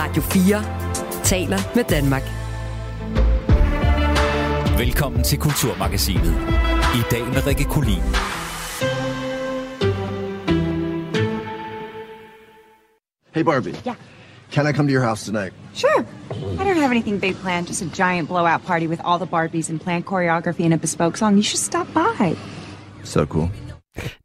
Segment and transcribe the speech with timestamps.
[0.00, 0.64] Radio 4
[1.24, 2.22] taler med Danmark.
[4.78, 6.34] Velkommen til Kulturmagasinet.
[6.94, 8.02] I dag med Rikke Kulin.
[13.34, 13.74] Hey, Barbie.
[13.86, 13.96] Yeah.
[14.52, 15.52] Can I come to your house tonight?
[15.74, 16.04] Sure.
[16.30, 19.70] I don't have anything big planned, just a giant blowout party with all the Barbies
[19.70, 21.36] and planned choreography and a bespoke song.
[21.36, 22.36] You should stop by.
[23.04, 23.50] So cool.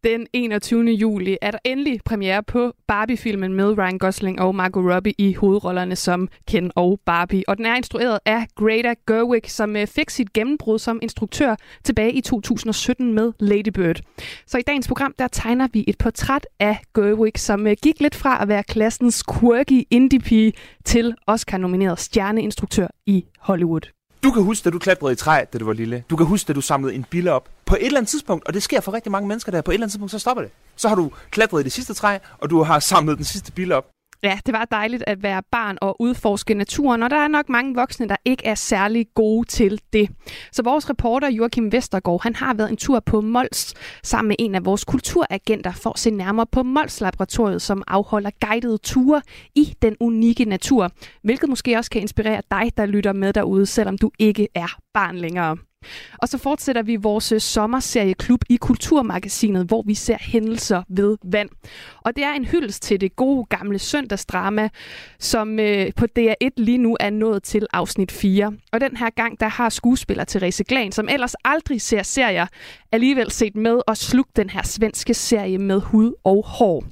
[0.03, 0.83] Den 21.
[0.83, 5.95] juli er der endelig premiere på Barbie-filmen med Ryan Gosling og Margot Robbie i hovedrollerne
[5.95, 7.43] som Ken og Barbie.
[7.47, 12.11] Og den er instrueret af Greta Gerwig, som øh, fik sit gennembrud som instruktør tilbage
[12.11, 13.99] i 2017 med Lady Bird.
[14.47, 18.15] Så i dagens program, der tegner vi et portræt af Gerwig, som øh, gik lidt
[18.15, 20.53] fra at være klassens quirky indie-pige
[20.85, 23.94] til Oscar-nomineret stjerneinstruktør i Hollywood.
[24.25, 26.03] Du kan huske, da du klatrede i træ, da du var lille.
[26.09, 27.49] Du kan huske, da du samlede en bille op.
[27.65, 29.73] På et eller andet tidspunkt, og det sker for rigtig mange mennesker der, på et
[29.73, 30.51] eller andet tidspunkt, så stopper det.
[30.75, 33.75] Så har du klatret i det sidste træ, og du har samlet den sidste bille
[33.75, 33.94] op.
[34.25, 37.75] Ja, det var dejligt at være barn og udforske naturen, og der er nok mange
[37.75, 40.09] voksne, der ikke er særlig gode til det.
[40.51, 44.55] Så vores reporter Joachim Vestergaard, han har været en tur på Mols sammen med en
[44.55, 49.21] af vores kulturagenter for at se nærmere på Mols Laboratoriet, som afholder guidede ture
[49.55, 50.91] i den unikke natur,
[51.23, 55.17] hvilket måske også kan inspirere dig, der lytter med derude, selvom du ikke er barn
[55.17, 55.57] længere.
[56.17, 60.83] Og så fortsætter vi vores øh, sommerserieklub sommerserie Klub i Kulturmagasinet, hvor vi ser hændelser
[60.89, 61.49] ved vand.
[62.01, 64.69] Og det er en hyldest til det gode gamle søndagsdrama,
[65.19, 68.53] som øh, på DR1 lige nu er nået til afsnit 4.
[68.71, 72.47] Og den her gang, der har skuespiller Therese Glan, som ellers aldrig ser serier,
[72.91, 76.83] alligevel set med og slugt den her svenske serie med hud og hår.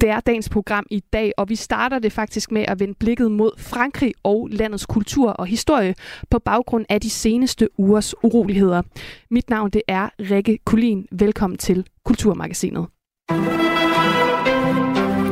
[0.00, 3.30] Det er dagens program i dag, og vi starter det faktisk med at vende blikket
[3.30, 5.94] mod Frankrig og landets kultur og historie
[6.30, 8.82] på baggrund af de seneste ugers uroligheder.
[9.30, 11.06] Mit navn det er Rikke Kulin.
[11.12, 12.86] Velkommen til Kulturmagasinet.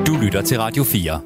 [0.06, 1.20] Du lytter til Radio 4.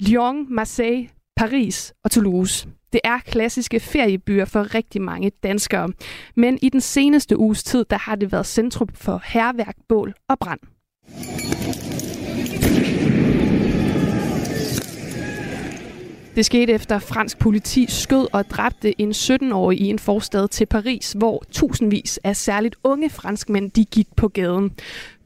[0.00, 2.68] Lyon, Marseille, Paris og Toulouse.
[2.92, 5.88] Det er klassiske feriebyer for rigtig mange danskere.
[6.36, 10.38] Men i den seneste uges tid, der har det været centrum for herværk, bål og
[10.38, 10.60] brand.
[16.36, 21.12] Det skete efter fransk politi skød og dræbte en 17-årig i en forstad til Paris,
[21.18, 24.72] hvor tusindvis af særligt unge franskmænd de gik på gaden.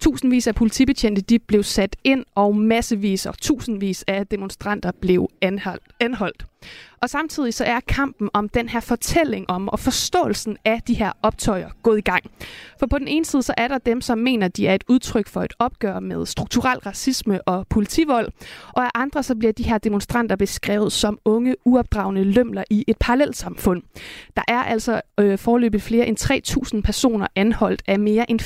[0.00, 5.84] Tusindvis af politibetjente de blev sat ind, og massevis og tusindvis af demonstranter blev anholdt.
[6.00, 6.46] anholdt.
[7.02, 11.12] Og samtidig så er kampen om den her fortælling om og forståelsen af de her
[11.22, 12.24] optøjer gået i gang.
[12.78, 15.28] For på den ene side så er der dem, som mener, de er et udtryk
[15.28, 18.28] for et opgør med strukturel racisme og politivold,
[18.72, 22.96] og af andre så bliver de her demonstranter beskrevet som unge, uopdragende lømler i et
[23.00, 23.82] parallelsamfund.
[24.36, 28.40] Der er altså øh, forløbet flere end 3.000 personer anholdt af mere end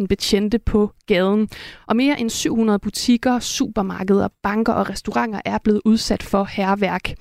[0.00, 1.48] 45.000 betjente på gaden.
[1.86, 7.14] Og mere end 700 butikker, supermarkeder, banker og restauranter er blevet udsat for herværk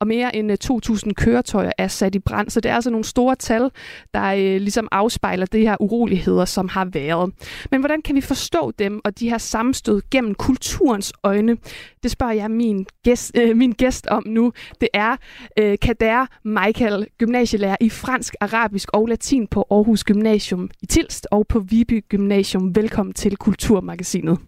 [0.00, 2.50] og mere end øh, 2.000 køretøjer er sat i brand.
[2.50, 3.70] Så det er altså nogle store tal,
[4.14, 7.32] der øh, ligesom afspejler de her uroligheder, som har været.
[7.70, 11.56] Men hvordan kan vi forstå dem og de her sammenstød gennem kulturens øjne?
[12.02, 14.52] Det spørger jeg min gæst, øh, min gæst om nu.
[14.80, 15.16] Det er
[15.58, 21.46] øh, Kader Michael, gymnasielærer i fransk, arabisk og latin på Aarhus Gymnasium i Tilst og
[21.48, 22.76] på Viby Gymnasium.
[22.76, 24.38] Velkommen til Kulturmagasinet.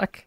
[0.00, 0.18] Tak.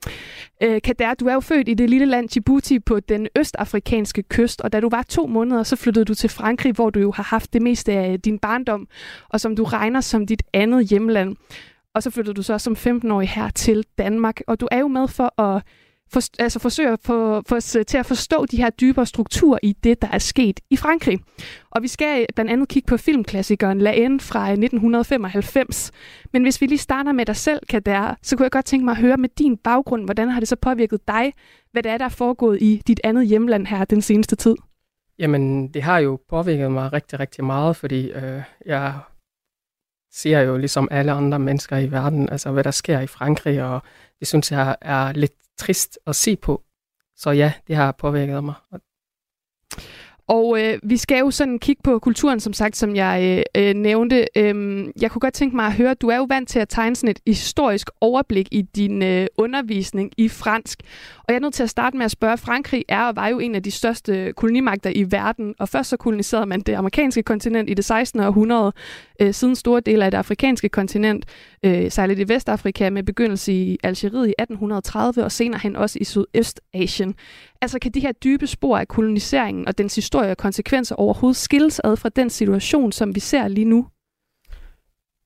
[0.63, 4.61] Øh, Kader, du er jo født i det lille land Djibouti på den østafrikanske kyst,
[4.61, 7.23] og da du var to måneder, så flyttede du til Frankrig, hvor du jo har
[7.23, 8.87] haft det meste af din barndom,
[9.29, 11.35] og som du regner som dit andet hjemland.
[11.93, 15.07] Og så flyttede du så som 15-årig her til Danmark, og du er jo med
[15.07, 15.63] for at
[16.13, 20.01] for, altså forsøger at få, os til at forstå de her dybere strukturer i det,
[20.01, 21.19] der er sket i Frankrig.
[21.71, 25.91] Og vi skal øh, blandt andet kigge på filmklassikeren La Haine fra øh, 1995.
[26.33, 28.91] Men hvis vi lige starter med dig selv, Kader, så kunne jeg godt tænke mig
[28.91, 31.33] at høre med din baggrund, hvordan har det så påvirket dig,
[31.71, 34.55] hvad det er, der er foregået i dit andet hjemland her den seneste tid?
[35.19, 38.93] Jamen, det har jo påvirket mig rigtig, rigtig meget, fordi øh, jeg
[40.13, 43.81] ser jo ligesom alle andre mennesker i verden, altså hvad der sker i Frankrig, og
[44.19, 46.63] det synes jeg er lidt trist at se på.
[47.15, 48.55] Så ja, det har påvirket mig.
[50.27, 53.73] Og øh, vi skal jo sådan kigge på kulturen, som sagt, som jeg øh, øh,
[53.73, 54.27] nævnte.
[54.35, 56.95] Øhm, jeg kunne godt tænke mig at høre, du er jo vant til at tegne
[56.95, 60.79] sådan et historisk overblik i din øh, undervisning i fransk.
[61.17, 63.39] Og jeg er nødt til at starte med at spørge, Frankrig er og var jo
[63.39, 67.69] en af de største kolonimagter i verden, og først så koloniserede man det amerikanske kontinent
[67.69, 68.19] i det 16.
[68.19, 68.73] århundrede,
[69.21, 71.25] øh, siden store dele af det afrikanske kontinent,
[71.65, 76.03] øh, særligt i Vestafrika med begyndelse i Algeriet i 1830, og senere hen også i
[76.03, 77.15] Sydøstasien.
[77.61, 81.81] Altså kan de her dybe spor af koloniseringen og dens historie og konsekvenser overhovedet skilles
[81.83, 83.87] ad fra den situation, som vi ser lige nu?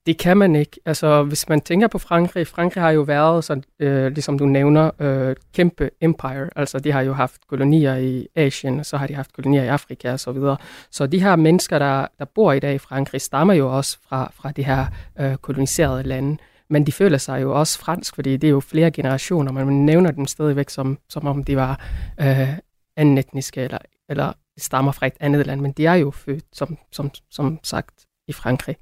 [0.08, 0.80] Det kan man ikke.
[0.86, 4.92] Altså, hvis man tænker på Frankrig, Frankrig har jo været, så, øh, ligesom du nævner,
[5.00, 6.50] øh, kæmpe empire.
[6.56, 9.68] Altså, de har jo haft kolonier i Asien, og så har de haft kolonier i
[9.68, 10.58] Afrika og så videre.
[10.92, 14.32] Så de her mennesker, der, der bor i dag i Frankrig, stammer jo også fra,
[14.34, 14.86] fra de her
[15.20, 16.38] øh, koloniserede lande.
[16.70, 19.76] Men de føler sig jo også fransk, fordi det er jo flere generationer, men man
[19.76, 21.82] nævner dem stadigvæk som, som om de var
[22.22, 22.50] øh,
[22.98, 26.78] anden etniske eller, eller stammer fra et andet land, men de er jo født, som,
[26.92, 28.76] som, som sagt, i Frankrig.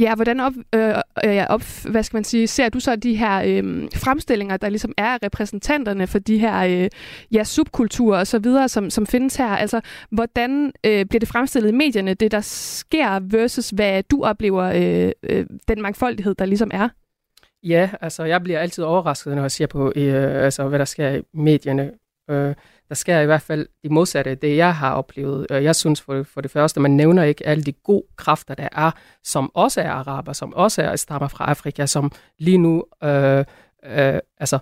[0.00, 0.94] Ja, hvordan op, øh,
[1.24, 4.92] øh, op, hvad skal man sige, ser du så de her øh, fremstillinger, der ligesom
[4.96, 6.88] er repræsentanterne for de her øh,
[7.32, 9.46] ja, subkulturer og så videre, som, som findes her?
[9.46, 9.80] Altså,
[10.10, 15.12] hvordan øh, bliver det fremstillet i medierne, det der sker, versus hvad du oplever, øh,
[15.22, 16.88] øh, den mangfoldighed, der ligesom er?
[17.62, 21.10] Ja, altså jeg bliver altid overrasket, når jeg ser på, øh, altså, hvad der sker
[21.10, 21.90] i medierne.
[22.30, 22.54] Øh,
[22.90, 25.46] der sker i hvert fald det modsatte det, jeg har oplevet.
[25.50, 28.90] Jeg synes for, for det første, man nævner ikke alle de gode kræfter, der er,
[29.24, 33.44] som også er araber, som også er stammer fra Afrika, som lige nu øh,
[33.84, 34.58] øh, altså,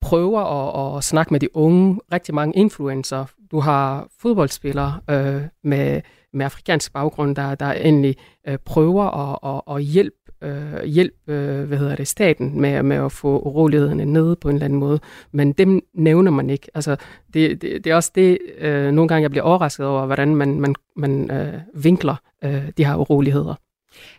[0.00, 3.24] prøver at, at snakke med de unge, rigtig mange influencer.
[3.50, 6.00] Du har fodboldspillere øh, med,
[6.32, 8.16] med afrikansk baggrund, der, der endelig
[8.48, 12.96] øh, prøver at, at, at hjælpe øh, hjælp øh, hvad hedder det, staten med, med
[12.96, 15.00] at få urolighederne ned på en eller anden måde.
[15.32, 16.68] Men dem nævner man ikke.
[16.74, 16.96] Altså,
[17.34, 20.60] det, det, det er også det, øh, nogle gange jeg bliver overrasket over, hvordan man,
[20.60, 23.54] man, man øh, vinkler øh, de her uroligheder.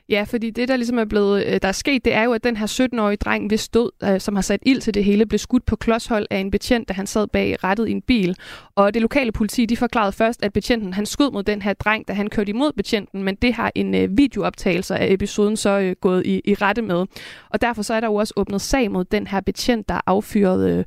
[0.10, 2.44] Ja, fordi det, der ligesom er blevet, øh, der er sket, det er jo, at
[2.44, 5.40] den her 17-årige dreng, hvis død, øh, som har sat ild til det hele, blev
[5.40, 8.36] skudt på klodshold af en betjent, da han sad bag rettet i en bil.
[8.76, 12.08] Og det lokale politi, de forklarede først, at betjenten han skød mod den her dreng,
[12.08, 15.96] da han kørte imod betjenten, men det har en øh, videooptagelse af episoden så øh,
[16.02, 17.06] gået i, i rette med.
[17.50, 20.86] Og derfor så er der jo også åbnet sag mod den her betjent, der affyrede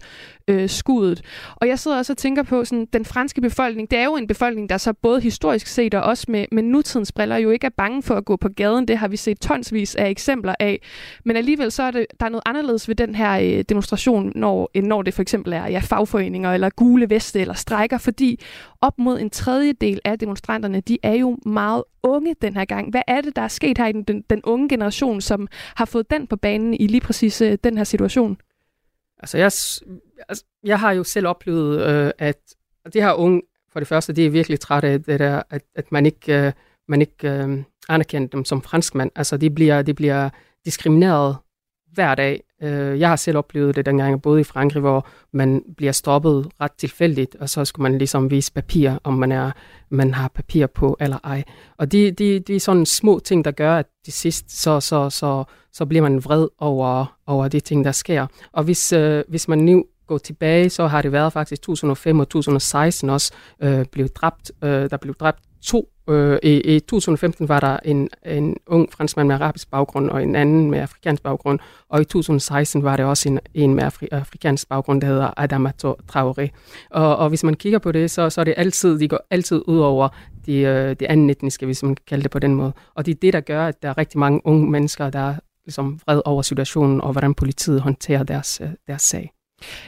[0.49, 1.23] øh, øh skuddet.
[1.57, 4.27] Og jeg sidder også og tænker på, sådan, den franske befolkning, det er jo en
[4.27, 7.71] befolkning, der så både historisk set og også med, med nutidens briller jo ikke er
[7.77, 8.89] bange for at gå på gaden.
[8.89, 10.81] Det har vi set tonsvis af eksempler af.
[11.25, 14.71] Men alligevel så er det, der er noget anderledes ved den her øh, demonstration, når,
[14.75, 18.41] når det for eksempel er ja, fagforeninger eller gule veste eller strækker, fordi
[18.81, 22.91] op mod en tredjedel af demonstranterne, de er jo meget unge den her gang.
[22.91, 25.85] Hvad er det, der er sket her i den, den, den unge generation, som har
[25.85, 28.37] fået den på banen i lige præcis øh, den her situation?
[29.19, 29.45] Altså, jeg,
[30.29, 32.39] altså, jeg har jo selv oplevet, øh, at
[32.93, 33.43] det her unge,
[33.73, 36.53] for det første, de er virkelig trætte af det der, at, at man ikke, øh,
[36.89, 39.11] man ikke øh, anerkender dem som franskmænd.
[39.17, 40.31] Altså, de bliver, de bliver
[40.65, 41.37] diskrimineret
[41.93, 42.43] hver dag.
[42.63, 46.49] Øh, jeg har selv oplevet det dengang, jeg boede i Frankrig, hvor man bliver stoppet
[46.61, 49.51] ret tilfældigt, og så skal man ligesom vise papir, om man, er,
[49.91, 51.45] man har papir på eller ej.
[51.77, 55.11] Og det de, de er sådan små ting, der gør, at til sidst, så, så,
[55.11, 58.27] så, så bliver man vred over, over de ting, der sker.
[58.53, 62.29] Og hvis, øh, hvis man nu går tilbage, så har det været faktisk 2005 og
[62.29, 63.33] 2016 også
[63.63, 64.53] øh, blevet dræbt.
[64.65, 65.89] Øh, der blev dræbt to.
[66.09, 70.37] Øh, i, I 2015 var der en, en ung franskmand med arabisk baggrund og en
[70.37, 74.69] anden med afrikansk baggrund, og i 2016 var det også en, en med afri, afrikansk
[74.69, 76.49] baggrund, der hedder Adama Traoré.
[76.91, 79.63] Og, og hvis man kigger på det, så, så er det altid, de går altid
[79.67, 80.09] ud over
[80.47, 82.73] de, øh, de anden etniske, hvis man kan kalde det på den måde.
[82.95, 85.35] Og det er det, der gør, at der er rigtig mange unge mennesker, der er
[85.65, 89.33] ligesom vred over situationen, og hvordan politiet håndterer deres, øh, deres sag.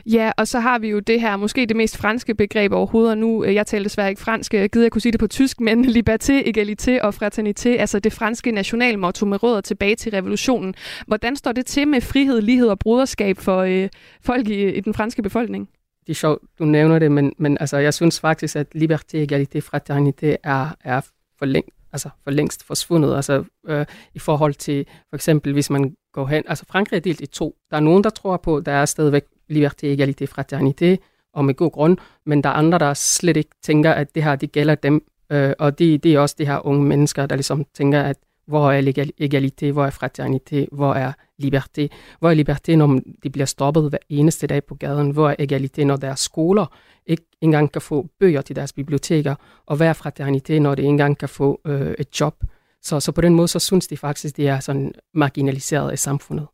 [0.06, 3.19] Ja, og så har vi jo det her, måske det mest franske begreb overhovedet, og
[3.19, 5.61] nu, øh, jeg taler desværre ikke fransk, jeg gider jeg kunne sige det på tysk,
[5.61, 10.75] men liberté, égalité og fraternité, altså det franske nationalmotto med rødder tilbage til revolutionen.
[11.06, 13.88] Hvordan står det til med frihed, lighed og broderskab for øh,
[14.21, 15.69] folk i, i den franske befolkning?
[16.06, 19.59] Det er sjovt, du nævner det, men, men altså, jeg synes faktisk, at liberté, égalité,
[19.59, 21.00] fraternité er, er
[21.38, 23.16] for, læng, altså for længst forsvundet.
[23.16, 26.43] Altså, øh, I forhold til, for eksempel, hvis man går hen...
[26.47, 27.57] Altså, Frankrig er delt i to.
[27.71, 30.97] Der er nogen, der tror på, der er stadigvæk liberté, égalité, fraternité,
[31.35, 34.37] og med god grund, men der er andre, der slet ikke tænker, at det her,
[34.37, 37.65] det gælder dem, øh, og det, det er også de her unge mennesker, der ligesom
[37.75, 43.01] tænker, at hvor er egalitet, hvor er fraternité, hvor er liberté, hvor er liberté, når
[43.23, 46.67] de bliver stoppet hver eneste dag på gaden, hvor er egalitet, når deres skoler
[47.07, 49.35] ikke engang kan få bøger til deres biblioteker,
[49.67, 52.45] og hvad er fraternité, når de ikke engang kan få øh, et job.
[52.83, 56.47] Så, så på den måde, så synes de faktisk, de er sådan marginaliseret i samfundet.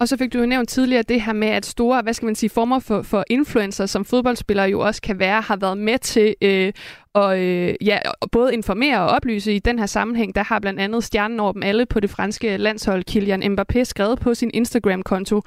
[0.00, 2.34] Og så fik du jo nævnt tidligere det her med, at store, hvad skal man
[2.34, 6.34] sige, former for, for influencer, som fodboldspillere jo også kan være, har været med til
[6.42, 6.72] øh,
[7.16, 7.98] og øh, ja,
[8.32, 11.62] både informere og oplyse i den her sammenhæng, der har blandt andet stjernen over dem
[11.62, 15.42] alle på det franske landshold, Kylian Mbappé, skrevet på sin Instagram-konto,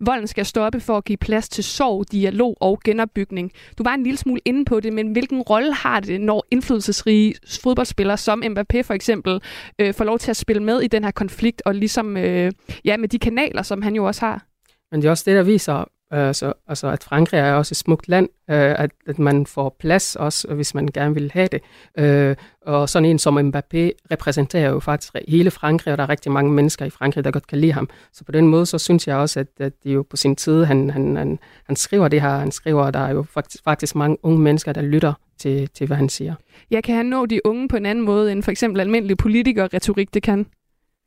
[0.00, 3.52] volden skal stoppe for at give plads til sorg, dialog og genopbygning.
[3.78, 7.34] Du var en lille smule inde på det, men hvilken rolle har det, når indflydelsesrige
[7.62, 9.40] fodboldspillere som Mbappé for eksempel
[9.78, 12.52] øh, får lov til at spille med i den her konflikt, og ligesom øh,
[12.84, 14.46] ja, med de kanaler, som han jo også har?
[14.90, 17.76] Men det er også det, der viser, Øh, så, altså, at Frankrig er også et
[17.76, 21.60] smukt land, øh, at, at man får plads også, hvis man gerne vil have det.
[21.98, 26.32] Øh, og sådan en som Mbappé repræsenterer jo faktisk hele Frankrig, og der er rigtig
[26.32, 27.88] mange mennesker i Frankrig, der godt kan lide ham.
[28.12, 30.36] Så på den måde, så synes jeg også, at, at det er jo på sin
[30.36, 33.64] tid, han, han, han, han skriver det her, han skriver, at der er jo faktisk,
[33.64, 36.34] faktisk mange unge mennesker, der lytter til, til, hvad han siger.
[36.70, 40.14] Ja, kan han nå de unge på en anden måde end for eksempel almindelig politiker-retorik,
[40.14, 40.46] det kan?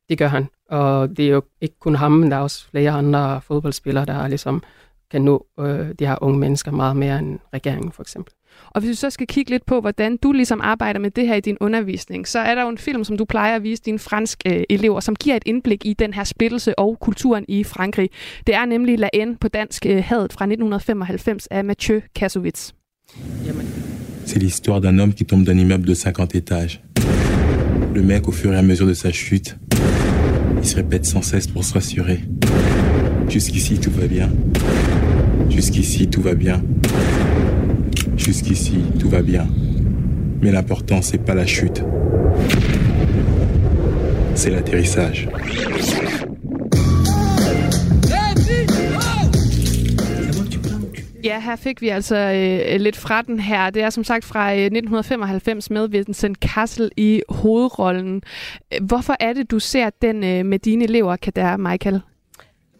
[0.10, 2.92] Det gør han, og det er jo ikke kun ham, men der er også flere
[2.92, 4.64] andre fodboldspillere, der ligesom
[5.12, 8.34] kan nå øh, de her unge mennesker meget mere end regeringen for eksempel.
[8.70, 11.36] Og hvis du så skal kigge lidt på, hvordan du ligesom arbejder med det her
[11.36, 14.00] i din undervisning, så er der jo en film, som du plejer at vise dine
[14.00, 18.10] franske øh, elever, som giver et indblik i den her splittelse og kulturen i Frankrig.
[18.48, 22.74] Det er nemlig La N på dansk øh, Hadet fra 1995 af Mathieu Kassovitz.
[24.26, 26.82] C'est l'histoire d'un homme qui tombe d'un immeuble de 50 étages.
[27.96, 29.56] Le mec, au fur et à mesure de sa chute,
[30.62, 32.20] il se répète sans cesse pour se rassurer.
[33.30, 34.30] Jusqu'ici, tout va bien.
[35.50, 36.62] Jusqu'ici, tout va bien.
[38.18, 39.48] Jusqu'ici, tout va bien.
[40.42, 41.84] Mais l'important, c'est pas la chute.
[44.36, 45.28] C'est l'atterrissage.
[51.24, 53.70] Ja, her fik vi altså øh, lidt fra den her.
[53.70, 58.22] Det er som sagt fra øh, 1995 med Vincent Kassel i hovedrollen.
[58.82, 62.02] Hvorfor er det, du ser den øh, med dine elever, Kader Michael?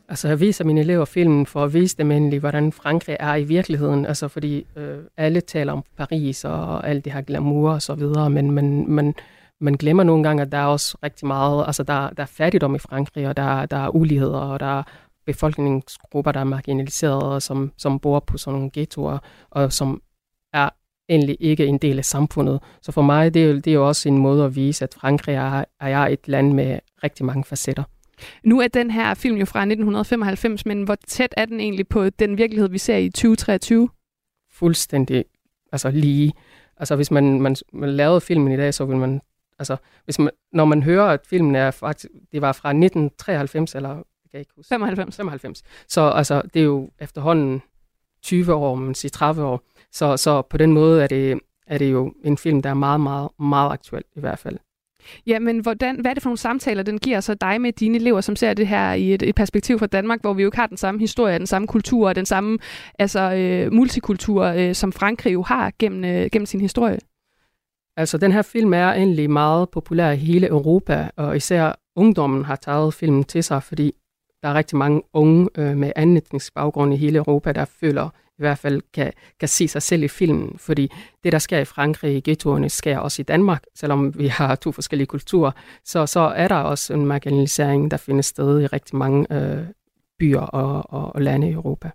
[0.10, 3.44] Altså, jeg viser mine elever filmen for at vise dem endelig, hvordan Frankrig er i
[3.44, 4.06] virkeligheden.
[4.06, 8.30] Altså, fordi øh, alle taler om Paris og alt det her glamour og så videre,
[8.30, 9.16] men man, man,
[9.62, 12.76] man glemmer nogle gange, at der er også rigtig meget, altså der, der er fattigdom
[12.76, 14.84] i Frankrig, og der, der er uligheder, og der er
[15.26, 19.18] befolkningsgrupper, der er marginaliseret, og som, som bor på sådan nogle ghettoer,
[19.52, 20.02] og som
[20.54, 20.70] er
[21.10, 22.60] egentlig ikke en del af samfundet.
[22.82, 24.94] Så for mig, det er jo, det er jo også en måde at vise, at
[24.94, 27.84] Frankrig er, er et land med rigtig mange facetter.
[28.44, 32.10] Nu er den her film jo fra 1995, men hvor tæt er den egentlig på
[32.10, 33.90] den virkelighed, vi ser i 2023?
[34.52, 35.26] Fuldstændig
[35.72, 36.34] altså lige.
[36.78, 39.22] Altså hvis man, man, man lavede filmen i dag, så vil man,
[39.60, 43.90] altså hvis man, når man hører, at filmen er faktisk, det var fra 1993, eller
[43.90, 44.70] jeg kan ikke huske.
[44.70, 45.16] 95.
[45.16, 45.64] 95.
[45.88, 47.62] Så altså, det er jo efterhånden
[48.22, 49.62] 20 år, man siger 30 år.
[49.92, 53.02] Så, så på den måde er det, er det jo en film, der er meget,
[53.02, 54.58] meget, meget aktuel i hvert fald.
[55.28, 57.98] Ja, men hvordan, hvad er det for nogle samtaler, den giver så dig med dine
[57.98, 60.58] elever, som ser det her i et, et perspektiv fra Danmark, hvor vi jo ikke
[60.58, 62.60] har den samme historie, den samme kultur, og den samme
[63.00, 67.00] altså, øh, multikultur, øh, som Frankrig jo har gennem, øh, gennem sin historie?
[67.98, 72.56] Altså, den her film er egentlig meget populær i hele Europa, og især ungdommen har
[72.56, 73.94] taget filmen til sig, fordi
[74.44, 78.10] der er rigtig mange unge øh, med anden etnisk baggrund i hele Europa, der føler
[78.38, 80.92] i hvert fald kan, kan se sig selv i filmen, fordi
[81.24, 84.72] det, der sker i Frankrig i ghettoerne, sker også i Danmark, selvom vi har to
[84.72, 85.52] forskellige kulturer,
[85.86, 89.64] så, så er der også en marginalisering, der finder sted i rigtig mange øh,
[90.20, 91.92] byer og, og, og lande i Europa.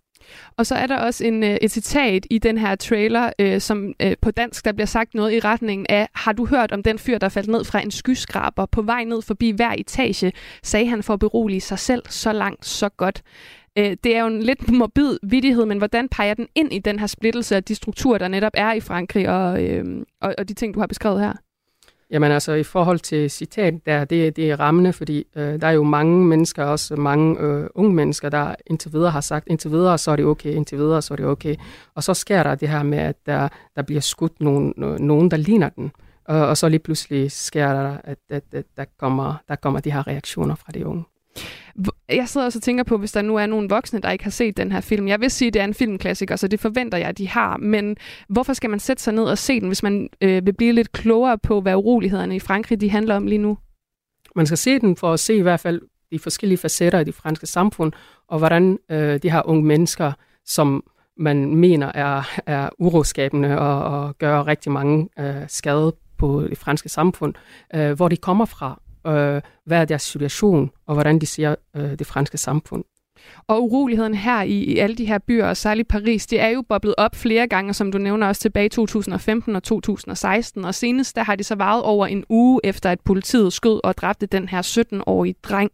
[0.56, 3.94] Og så er der også en, øh, et citat i den her trailer, øh, som
[4.02, 6.99] øh, på dansk, der bliver sagt noget i retningen af, har du hørt om den
[6.99, 10.32] fyr, der faldt ned fra en skyskraber på vej ned forbi hver etage,
[10.62, 13.22] sagde han for at berolige sig selv så langt, så godt.
[13.79, 16.99] Øh, det er jo en lidt morbid vidighed, men hvordan peger den ind i den
[16.99, 19.85] her splittelse af de strukturer, der netop er i Frankrig, og, øh,
[20.21, 21.33] og, og de ting, du har beskrevet her?
[22.11, 25.71] Jamen altså, i forhold til citat, der, det, det er rammende, fordi øh, der er
[25.73, 29.99] jo mange mennesker, også mange øh, unge mennesker, der indtil videre har sagt, indtil videre
[29.99, 31.57] så er det okay, indtil videre så er det okay.
[31.95, 35.31] Og så sker der det her med, at der, der bliver skudt nogen, øh, nogen,
[35.31, 35.93] der ligner den.
[36.25, 39.93] Og, og så lige pludselig sker der, at, at, at der, kommer, der kommer de
[39.93, 41.05] her reaktioner fra de unge.
[42.09, 44.30] Jeg sidder også og tænker på, hvis der nu er nogle voksne, der ikke har
[44.30, 45.09] set den her film.
[45.09, 47.56] Jeg vil sige, at det er en filmklassiker, så det forventer jeg, at de har.
[47.56, 47.97] Men
[48.28, 50.92] hvorfor skal man sætte sig ned og se den, hvis man øh, vil blive lidt
[50.92, 53.59] klogere på, hvad urolighederne i Frankrig de handler om lige nu?
[54.37, 55.80] Man skal se den for at se i hvert fald
[56.12, 57.92] de forskellige facetter af det franske samfund,
[58.28, 60.12] og hvordan øh, de her unge mennesker,
[60.47, 60.85] som
[61.18, 66.88] man mener er, er uroskabende og, og gør rigtig mange øh, skade på det franske
[66.88, 67.35] samfund,
[67.75, 71.99] øh, hvor de kommer fra, øh, hvad er deres situation, og hvordan de ser øh,
[71.99, 72.85] det franske samfund.
[73.47, 76.62] Og uroligheden her i, i alle de her byer, og særligt Paris, det er jo
[76.68, 80.64] boblet op flere gange, som du nævner også tilbage i 2015 og 2016.
[80.64, 83.97] Og senest der har de så varet over en uge efter, at politiet skød og
[83.97, 85.71] dræbte den her 17-årige dreng.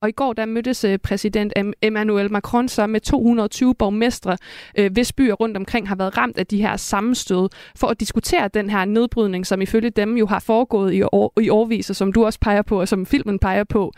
[0.00, 4.36] Og i går der mødtes øh, præsident Emmanuel Macron så med 220 borgmestre,
[4.78, 8.48] øh, hvis byer rundt omkring har været ramt af de her sammenstød, for at diskutere
[8.48, 12.12] den her nedbrydning, som ifølge dem jo har foregået i, år, i årvis, og som
[12.12, 13.92] du også peger på, og som filmen peger på.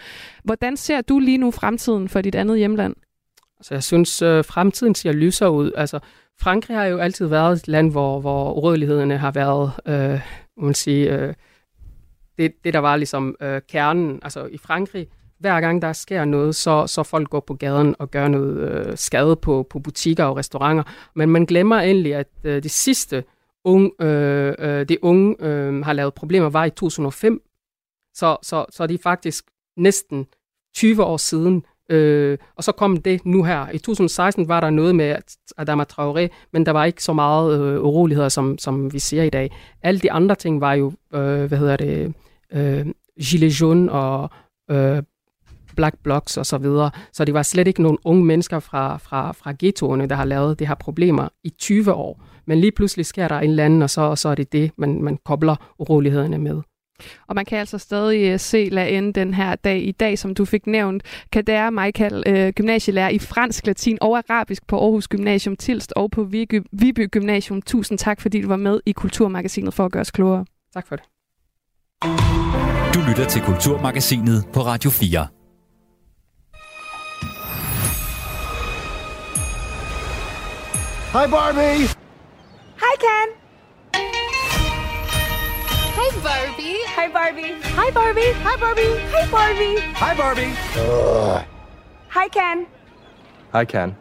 [0.44, 2.94] Hvordan ser du lige nu fremtiden for dit andet hjemland?
[3.58, 5.72] Altså, jeg synes, øh, fremtiden ser lysere ud.
[5.76, 5.98] Altså,
[6.40, 10.20] Frankrig har jo altid været et land, hvor, hvor urødelighederne har været, øh,
[10.56, 11.34] man sige, øh,
[12.38, 14.20] det, det, der var ligesom øh, kernen.
[14.22, 15.08] Altså, i Frankrig
[15.40, 18.96] hver gang der sker noget, så, så folk går på gaden og gør noget øh,
[18.96, 20.82] skade på, på butikker og restauranter.
[21.14, 23.24] Men man glemmer endelig, at øh, det sidste
[23.64, 27.42] unge, øh, øh, det unge øh, har lavet problemer var i 2005.
[28.14, 29.44] Så, så, så det er faktisk
[29.76, 30.26] næsten
[30.74, 31.64] 20 år siden.
[31.90, 33.70] Øh, og så kom det nu her.
[33.70, 35.16] I 2016 var der noget med
[35.56, 39.30] Adama Traoré, men der var ikke så meget øh, uroligheder, som, som vi ser i
[39.30, 39.56] dag.
[39.82, 42.14] Alle de andre ting var jo, øh, hvad hedder det,
[42.52, 42.86] øh,
[43.30, 44.30] Gilets jaunes og
[44.70, 45.02] øh,
[45.78, 46.90] Black Blocs og så videre.
[47.12, 50.58] Så det var slet ikke nogen unge mennesker fra, fra, fra ghettoerne, der har lavet
[50.58, 52.22] de her problemer i 20 år.
[52.46, 54.70] Men lige pludselig sker der en eller anden, og så, og så er det det,
[54.78, 56.62] man, man kobler urolighederne med.
[57.28, 60.44] Og man kan altså stadig uh, se Laen den her dag i dag, som du
[60.44, 61.02] fik nævnt.
[61.32, 66.24] Kader Michael, uh, gymnasielærer i fransk, latin og arabisk på Aarhus Gymnasium Tilst og på
[66.24, 67.62] Viby, Viby Gymnasium.
[67.62, 70.44] Tusind tak, fordi du var med i Kulturmagasinet for at gøre os klogere.
[70.74, 71.04] Tak for det.
[72.94, 75.37] Du lytter til Kulturmagasinet på Radio 4.
[81.10, 81.88] Hi, Barbie!
[82.76, 83.28] Hi, Ken.
[85.96, 86.76] Hi, Barbie.
[86.84, 87.54] Hi, Barbie.
[87.62, 88.32] Hi, Barbie.
[88.44, 88.98] Hi, Barbie.
[89.08, 89.80] Hi, Barbie.
[89.94, 90.52] Hi, Barbie!
[92.10, 92.66] Hi, Ken.
[93.52, 93.96] Hi, Ken.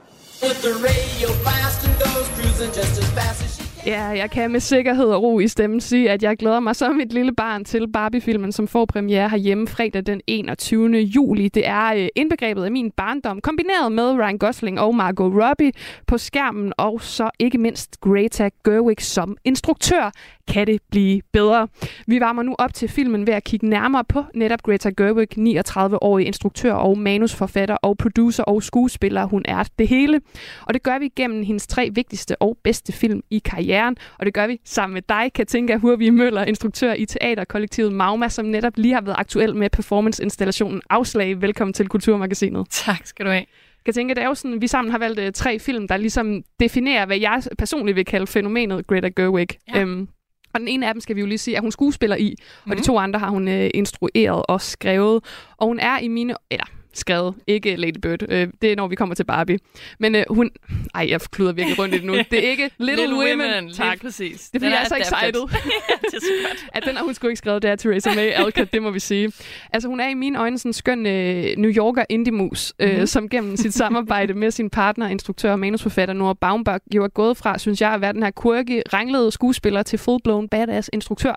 [3.86, 7.00] Ja, jeg kan med sikkerhed og ro i stemmen sige, at jeg glæder mig som
[7.00, 10.98] et lille barn til Barbie-filmen, som får premiere herhjemme fredag den 21.
[10.98, 11.48] juli.
[11.48, 15.72] Det er øh, indbegrebet af min barndom, kombineret med Ryan Gosling og Margot Robbie
[16.08, 20.12] på skærmen, og så ikke mindst Greta Gerwig som instruktør.
[20.48, 21.68] Kan det blive bedre?
[22.08, 26.28] Vi varmer nu op til filmen ved at kigge nærmere på netop Greta Gerwig, 39-årig
[26.28, 29.26] instruktør og manusforfatter og producer og skuespiller.
[29.26, 30.22] Hun er det hele.
[30.66, 33.77] Og det gør vi gennem hendes tre vigtigste og bedste film i karrieren.
[34.20, 38.46] Og det gør vi sammen med dig, Katinka Hurvi Møller, instruktør i teaterkollektivet Magma, som
[38.46, 41.42] netop lige har været aktuel med performanceinstallationen Afslag.
[41.42, 42.68] Velkommen til Kulturmagasinet.
[42.70, 43.46] Tak skal du have.
[43.86, 47.06] Katinka, det er jo sådan, vi sammen har valgt uh, tre film, der ligesom definerer,
[47.06, 49.48] hvad jeg personligt vil kalde fænomenet Greta Gerwig.
[49.76, 49.82] Ja.
[49.82, 50.08] Øhm,
[50.54, 52.72] og den ene af dem skal vi jo lige sige, at hun skuespiller i, mm.
[52.72, 55.24] og de to andre har hun øh, instrueret og skrevet.
[55.58, 56.36] Og hun er i mine...
[56.52, 56.66] Eller,
[57.00, 58.24] skrevet, ikke Lady Bird.
[58.30, 59.60] Øh, det er, når vi kommer til Barbie.
[60.00, 60.52] Men øh, hun...
[60.96, 62.14] Ej, jeg kluder virkelig rundt i det nu.
[62.32, 63.42] Det er ikke Little, Little Women.
[63.56, 63.94] Women, Tak.
[63.94, 64.50] lige præcis.
[64.50, 65.42] Det er fordi, jeg er så excited.
[66.02, 66.66] det er så godt.
[66.74, 69.00] at den har hun sgu ikke skrevet, det er Theresa May Alcott, det må vi
[69.00, 69.32] sige.
[69.74, 73.06] Altså hun er i mine øjne sådan en skøn øh, New Yorker indie-mus, øh, Mhm.
[73.06, 77.38] som gennem sit samarbejde med sin partner, instruktør og manusforfatter Nora Baumbach, jo er gået
[77.38, 81.34] fra, synes jeg, at være den her quirky, ranglede skuespiller til full-blown badass instruktør.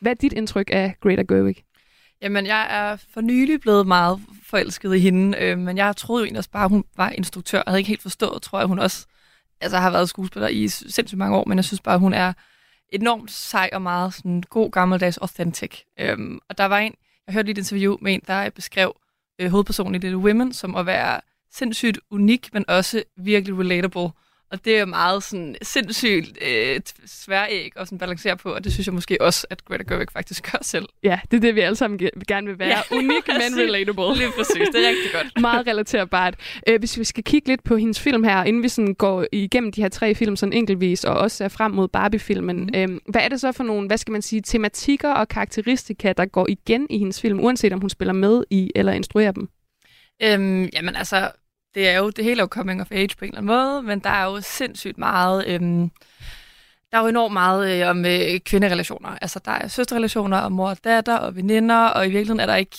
[0.00, 1.56] Hvad er dit indtryk af Greta Gerwig?
[2.22, 6.24] Jamen, jeg er for nylig blevet meget forelsket i hende, øh, men jeg troede jo
[6.24, 7.58] egentlig også bare, at hun var instruktør.
[7.58, 9.06] Jeg havde ikke helt forstået, tror jeg, hun også
[9.60, 12.32] altså, har været skuespiller i sindssygt mange år, men jeg synes bare, hun er
[12.88, 15.80] enormt sej og meget sådan god gammeldags authentic.
[16.00, 16.94] Øhm, og der var en,
[17.26, 18.96] jeg hørte lige et interview med en, der beskrev
[19.38, 24.10] øh, hovedpersonen i Little Women som at være sindssygt unik, men også virkelig relatable.
[24.52, 28.86] Og det er meget sådan sindssygt øh, sværæg at sådan balancere på, og det synes
[28.86, 30.84] jeg måske også, at Greta Gerwig faktisk gør selv.
[31.02, 32.68] Ja, det er det, vi alle sammen ge- gerne vil være.
[32.68, 34.16] Ja, Unik, men relatable.
[34.16, 35.26] Lige præcis, det er rigtig godt.
[35.40, 36.34] Meget relaterbart.
[36.68, 39.72] Øh, hvis vi skal kigge lidt på hendes film her, inden vi sådan går igennem
[39.72, 42.56] de her tre film sådan enkeltvis, og også ser frem mod Barbie-filmen.
[42.56, 42.70] Mm.
[42.74, 46.26] Øhm, hvad er det så for nogle, hvad skal man sige, tematikker og karakteristika, der
[46.26, 49.48] går igen i hendes film, uanset om hun spiller med i eller instruerer dem?
[50.22, 51.30] Øhm, jamen altså,
[51.74, 53.82] det er jo, det hele er jo coming of age på en eller anden måde,
[53.82, 55.90] men der er jo sindssygt meget, øhm,
[56.90, 59.08] der er jo enormt meget øh, om øh, kvinderelationer.
[59.08, 62.56] Altså, der er søsterrelationer og mor og datter og veninder, og i virkeligheden er der
[62.56, 62.76] ikke,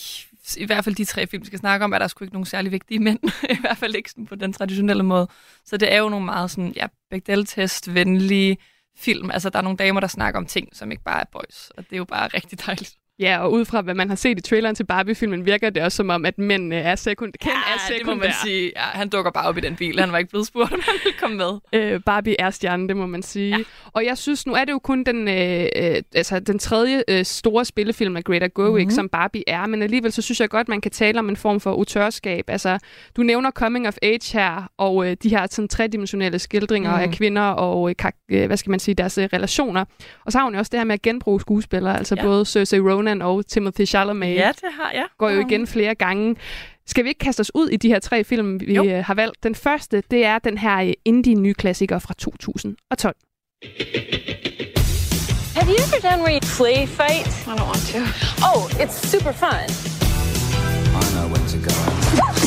[0.58, 2.45] i hvert fald de tre film, vi skal snakke om, er der sgu ikke nogen
[2.45, 3.19] særlig vigtige mænd.
[3.58, 5.27] I hvert fald ikke sådan på den traditionelle måde.
[5.65, 8.58] Så det er jo nogle meget sådan, ja, Bechdel-test, venlige
[8.97, 9.32] film.
[9.32, 11.84] Altså, der er nogle damer, der snakker om ting, som ikke bare er boys, og
[11.84, 12.95] det er jo bare rigtig dejligt.
[13.19, 15.95] Ja, og ud fra hvad man har set i traileren til Barbie-filmen, virker det også
[15.95, 17.54] som om, at mændene er sekund Ken er
[17.89, 18.36] Ja, det må man sekundær.
[18.43, 18.71] sige.
[18.76, 19.99] Ja, han dukker bare op i den bil.
[19.99, 21.52] Han var ikke blevet spurgt, om han ville komme med.
[21.73, 23.58] Øh, Barbie er stjernen, det må man sige.
[23.58, 23.63] Ja.
[23.93, 27.26] Og jeg synes, nu er det jo kun den, øh, øh, altså, den tredje øh,
[27.26, 28.78] store spillefilm af Greta Gerwig, Mhm.
[28.80, 28.89] mm-hmm.
[28.91, 31.60] som Barbie er, men alligevel så synes jeg godt, man kan tale om en form
[31.60, 32.45] for autørskab.
[32.47, 32.80] Altså,
[33.17, 36.99] du nævner coming of age her, og øh, de her sådan tredimensionelle skildringer Mhm.
[36.99, 37.04] mm.
[37.12, 39.86] af kvinder og, øh, kak- øh, hvad skal man sige, deres øh, relationer.
[40.26, 42.21] Og så har hun jo også det her med at genbruge skuespillere, altså Ja.
[42.21, 42.28] ja.
[42.28, 45.06] både Cersei Ronan og Timothy Chalamet Ja, det har jeg.
[45.18, 46.36] går jo igen flere gange.
[46.88, 48.86] Skal vi ikke kaste os ud i de her tre film, vi Jo.
[48.86, 49.44] øh, har valgt?
[49.44, 53.16] Den første, det er den her øh, indie-nye klassiker fra 2012.
[55.56, 57.28] Have you ever done where you play fight?
[57.48, 58.00] I don't want to.
[58.50, 59.92] Oh, it's super fun.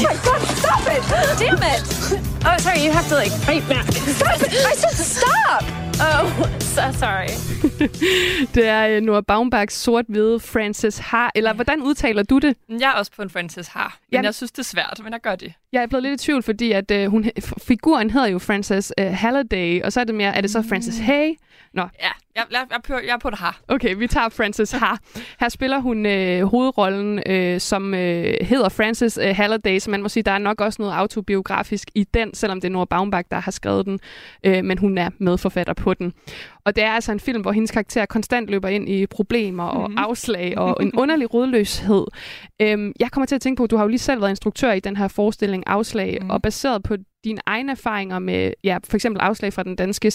[0.02, 1.02] My god, stop it!
[1.42, 1.82] Damn it!
[2.46, 3.86] Oh, sorry, you have to like fight back.
[4.18, 4.52] Stop it!
[4.72, 5.62] I said stop!
[6.08, 6.26] Oh,
[6.76, 7.28] so sorry.
[8.54, 11.28] Det er øh, Noah Baumbachs sort-hvide Frances Ha.
[11.34, 12.56] Eller hvordan udtaler du det?
[12.68, 15.12] Jeg er også på en Frances Ha, men Jamen- jeg synes, det er svært, men
[15.12, 15.52] jeg gør det.
[15.72, 17.24] Jeg er blevet lidt i tvivl, fordi at, øh, hun,
[17.66, 20.98] figuren hedder jo Frances øh, Halliday, og så er det mere, er det så Frances
[20.98, 21.34] Hay?
[21.74, 23.60] Nå, Ja, jeg, jeg, jeg, jeg er på det her.
[23.68, 24.94] Okay, vi tager Frances Ha.
[25.40, 30.08] Her spiller hun øh, hovedrollen, øh, som øh, hedder Frances øh, Halliday, så man må
[30.08, 33.40] sige, der er nok også noget autobiografisk i den, selvom det er Nora Baumbach, der
[33.40, 34.00] har skrevet den,
[34.44, 36.12] øh, men hun er medforfatter på den.
[36.64, 39.90] Og det er altså en film, hvor hendes karakter konstant løber ind i problemer og
[39.90, 39.98] Mhm.
[39.98, 42.04] afslag og en underlig rodløshed.
[42.62, 44.72] Øhm, jeg kommer til at tænke på, at du har jo lige selv været instruktør
[44.72, 46.30] i den her forestilling Afslag, Mhm.
[46.30, 50.10] og baseret på dine egne erfaringer med ja, for eksempel afslag fra den danske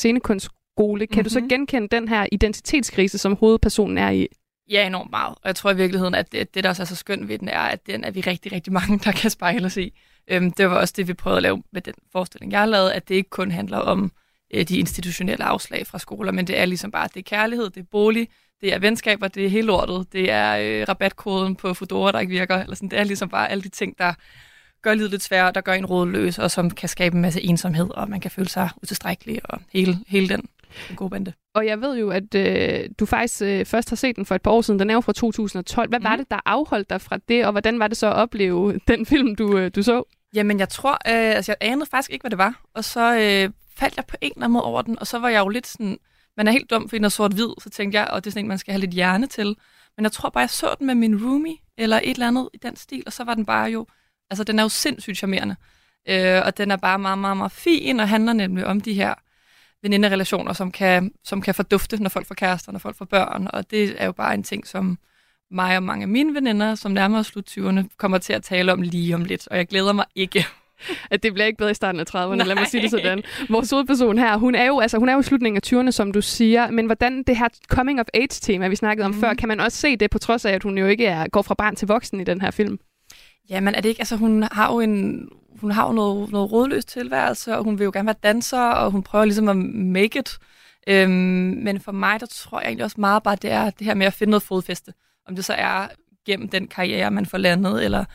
[0.82, 1.50] scenekunstskole, kan du så Mhm.
[1.50, 4.28] genkende den her identitetskrise, som hovedpersonen er i?
[4.72, 5.36] Ja, enormt meget.
[5.36, 7.50] Og jeg tror i virkeligheden, at det, det der også er så skønt ved den,
[7.50, 9.94] er, at den er vi rigtig, rigtig mange, der kan spejle os i.
[10.28, 12.90] Øhm, det var også det, vi prøvede at lave med den forestilling, jeg har lavet,
[12.90, 14.12] at det ikke kun handler om
[14.54, 17.80] øh, de institutionelle afslag fra skoler, men det er ligesom bare, det er kærlighed, det
[17.82, 18.28] er bolig,
[18.62, 22.32] det er venskaber, det er hele lortet, det er øh, rabatkoden på Fodora, der ikke
[22.32, 22.90] virker, eller sådan.
[22.90, 24.14] det er ligesom bare alle de ting, der
[24.82, 27.90] gør livet lidt sværere, der gør en rådløs, og som kan skabe en masse ensomhed,
[27.90, 30.42] og man kan føle sig utilstrækkelig, og hele, hele den,
[30.88, 31.34] den gode bande.
[31.56, 34.42] Og jeg ved jo, at øh, du faktisk øh, først har set den for et
[34.42, 34.80] par år siden.
[34.80, 35.90] Den er jo fra 2012.
[35.90, 36.04] Hvad mm.
[36.04, 36.18] var Mhm.
[36.20, 39.36] det, der afholdt dig fra det, og hvordan var det så at opleve den film,
[39.36, 40.04] du, øh, du så?
[40.34, 42.62] Jamen, jeg tror, øh, altså jeg anede faktisk ikke, hvad det var.
[42.74, 45.30] Og så øh, faldt jeg på en eller anden måde over den, og så var
[45.30, 45.98] jeg jo lidt sådan,
[46.38, 48.46] man er helt dum, fordi den er sort-hvid, så tænkte jeg, og det er sådan
[48.46, 49.56] en, man skal have lidt hjerne til.
[49.98, 52.58] Men jeg tror bare, jeg så den med min roomie, eller et eller andet i
[52.58, 53.86] den stil, og så var den bare jo,
[54.30, 55.56] altså den er jo sindssygt charmerende.
[56.10, 59.14] Øh, og den er bare meget, meget, meget fin, og handler nemlig om de her
[59.84, 63.72] veninderelationer, som kan, som kan fordufte, når folk får kærester, når folk får børn, og
[63.72, 64.98] det er jo bare en ting, som
[65.52, 68.72] mig og mange af mine veninder, som nærmer os slut 20'erne, kommer til at tale
[68.74, 70.46] om lige om lidt, og jeg glæder mig ikke.
[71.12, 72.66] At det bliver ikke bedre i starten af 30'erne, lad mig Nej.
[72.66, 73.24] sige det sådan.
[73.50, 76.12] Vores hovedperson her, hun er jo, altså, hun er jo i slutningen af 20'erne, som
[76.12, 79.20] du siger, men hvordan det her coming of age tema, vi snakkede om mm.
[79.20, 81.42] før, kan man også se det, på trods af, at hun jo ikke er, går
[81.42, 82.80] fra barn til voksen i den her film?
[83.50, 86.86] Jamen er det ikke, altså hun har jo en, hun har jo noget, noget rådløs
[86.86, 90.38] tilværelse, og hun vil jo gerne være danser, og hun prøver ligesom at make it.
[90.88, 91.12] Øhm,
[91.64, 94.06] men for mig, der tror jeg egentlig også meget bare, det er det her med
[94.06, 94.94] at finde noget fodfæste.
[95.28, 95.88] Om det så er
[96.26, 98.06] gennem den karriere, man får landet, eller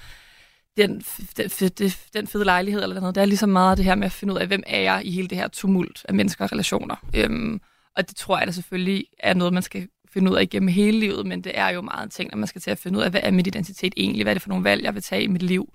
[0.77, 1.03] den,
[1.37, 3.15] den, den, den fede lejlighed, eller noget.
[3.15, 5.11] Det er ligesom meget det her med at finde ud af, hvem er jeg i
[5.11, 6.97] hele det her tumult af mennesker og relationer.
[7.15, 7.61] Øhm,
[7.97, 10.99] og det tror jeg da selvfølgelig er noget, man skal finde ud af igennem hele
[10.99, 13.03] livet, men det er jo meget en ting, at man skal til at finde ud
[13.03, 15.23] af, hvad er mit identitet egentlig, hvad er det for nogle valg, jeg vil tage
[15.23, 15.69] i mit liv.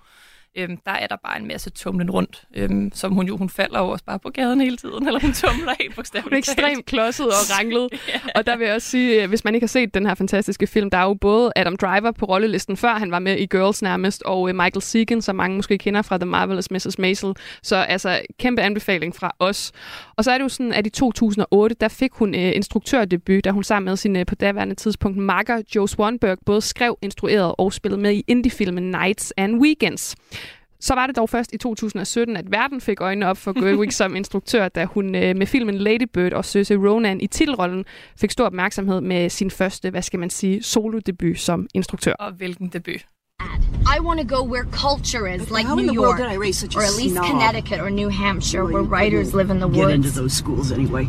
[0.56, 3.80] Øhm, der er der bare en masse tumlen rundt, øhm, som hun jo, hun falder
[3.80, 6.24] jo også bare på gaden hele tiden, eller hun tumler helt bogstaveligt.
[6.24, 7.88] Hun er ekstremt klodset og ranglet.
[8.36, 10.66] Og der vil jeg også sige, øh, hvis man ikke har set den her fantastiske
[10.66, 13.82] film, der er jo både Adam Driver på rollelisten, før han var med i Girls
[13.82, 16.98] nærmest, og øh, Michael Segan, som mange måske kender fra The Marvelous Mrs.
[16.98, 17.34] Maisel.
[17.62, 19.72] Så altså, kæmpe anbefaling fra os.
[20.16, 23.50] Og så er det jo sådan, at i 2008, der fik hun øh, instruktørdebut, da
[23.50, 27.72] hun sammen med sin øh, på daværende tidspunkt makker Joe Swanberg både skrev, instruerede og
[27.72, 30.16] spillede med i indiefilmen Nights and Weekends.
[30.82, 34.16] Så var det dog først i 2017, at verden fik øjnene op for Gerwig som
[34.16, 37.84] instruktør, da hun øh, med filmen Lady Bird og Saoirse Ronan i titelrollen
[38.20, 42.12] fik stor opmærksomhed med sin første, hvad skal man sige, solodebut som instruktør.
[42.12, 43.00] Og hvilken debut?
[43.96, 47.26] I want to go where culture is, like How New York, or at least snob?
[47.26, 49.94] Connecticut or New Hampshire, where writers live in the Get woods.
[49.94, 51.08] into those schools anyway.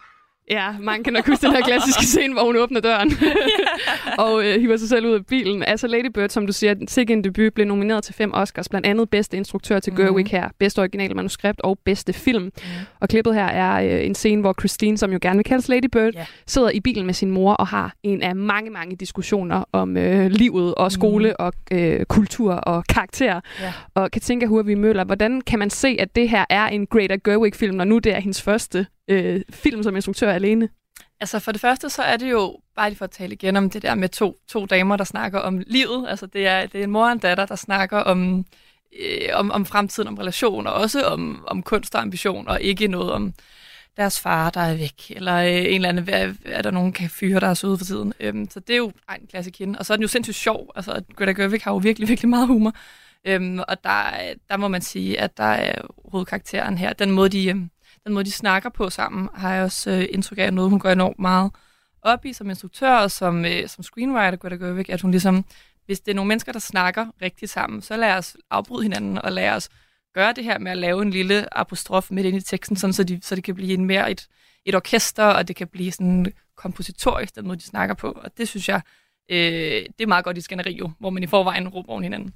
[0.49, 3.11] Ja, man kan nok huske den her klassiske scene, hvor hun åbner døren
[4.17, 5.63] og øh, hiver sig selv ud af bilen.
[5.63, 8.87] Altså Lady Bird, som du siger, sikke en debut, blev nomineret til fem Oscars, blandt
[8.87, 10.01] andet bedste instruktør til Mhm.
[10.01, 12.43] Gerwig her, bedste originale manuskript og bedste film.
[12.43, 12.51] Mhm.
[12.99, 15.87] Og klippet her er øh, en scene, hvor Christine, som jo gerne vil kaldes Lady
[15.91, 16.25] Bird, Ja.
[16.47, 20.27] sidder i bilen med sin mor og har en af mange, mange diskussioner om øh,
[20.31, 23.35] livet og skole og øh, kultur og karakter.
[23.35, 23.63] Mhm.
[23.63, 23.73] Ja.
[23.95, 27.75] Og Katinka Hurvig Møller, hvordan kan man se, at det her er en Greta Gerwig-film,
[27.75, 30.69] når nu det er hendes første øh, film som instruktør alene?
[31.19, 33.69] Altså for det første, så er det jo, bare lige for at tale igen om
[33.69, 36.09] det der med to, to damer, der snakker om livet.
[36.09, 38.45] Altså det er, det er en mor og en datter, der snakker om,
[38.99, 43.11] øh, om, om fremtiden, om relationer, også om, om kunst og ambition, og ikke noget
[43.11, 43.33] om
[43.97, 47.09] deres far, der er væk, eller øh, en eller anden, hvad, er der nogen kan
[47.09, 48.13] fyre, der er søde for tiden.
[48.19, 49.79] Øhm, så det er jo ej, en klassik kende.
[49.79, 50.71] Og så er den jo sindssygt sjov.
[50.75, 52.73] Altså Greta Gerwig har jo virkelig, virkelig meget humor.
[53.25, 54.03] Øhm, og der,
[54.49, 57.69] der må man sige, at der er hovedkarakteren her, den måde, de, øhm,
[58.05, 60.89] den måde, de snakker på sammen, har jeg også øh, indtryk af noget, hun går
[60.89, 61.51] enormt meget
[62.01, 65.45] op i som instruktør og som, øh, som screenwriter, Greta Gerwig, at hun ligesom,
[65.85, 69.31] hvis det er nogle mennesker, der snakker rigtigt sammen, så lad os afbryde hinanden og
[69.31, 69.69] lad os
[70.13, 73.03] gøre det her med at lave en lille apostrof midt ind i teksten, sådan, så,
[73.03, 74.27] de, så det kan blive en mere et,
[74.65, 78.11] et orkester, og det kan blive sådan kompositorisk, den måde, de snakker på.
[78.11, 78.81] Og det synes jeg,
[79.31, 79.37] øh,
[79.97, 82.33] det er meget godt i Scenario, hvor man i forvejen råber oven hinanden.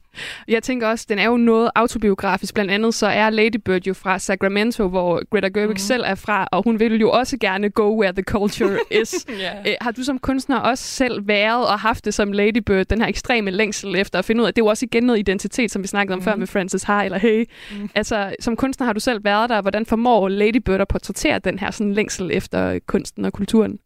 [0.47, 2.53] Jeg tænker også, den er jo noget autobiografisk.
[2.53, 5.77] Blandt andet så er Lady Bird jo fra Sacramento, hvor Greta Gerwig mm.
[5.77, 9.25] selv er fra, og hun vil jo også gerne go where the culture is.
[9.29, 9.65] yeah.
[9.65, 13.01] Æ, har du som kunstner også selv været og haft det som Lady Bird, den
[13.01, 15.71] her ekstreme længsel efter at finde ud af, det er jo også igen noget identitet,
[15.71, 16.23] som vi snakkede om mm.
[16.23, 17.45] før med Frances Ha eller Hey.
[17.71, 17.89] Mm.
[17.95, 19.61] Altså, som kunstner har du selv været der.
[19.61, 23.79] Hvordan formår Lady Bird at portrættere den her sådan længsel efter kunsten og kulturen?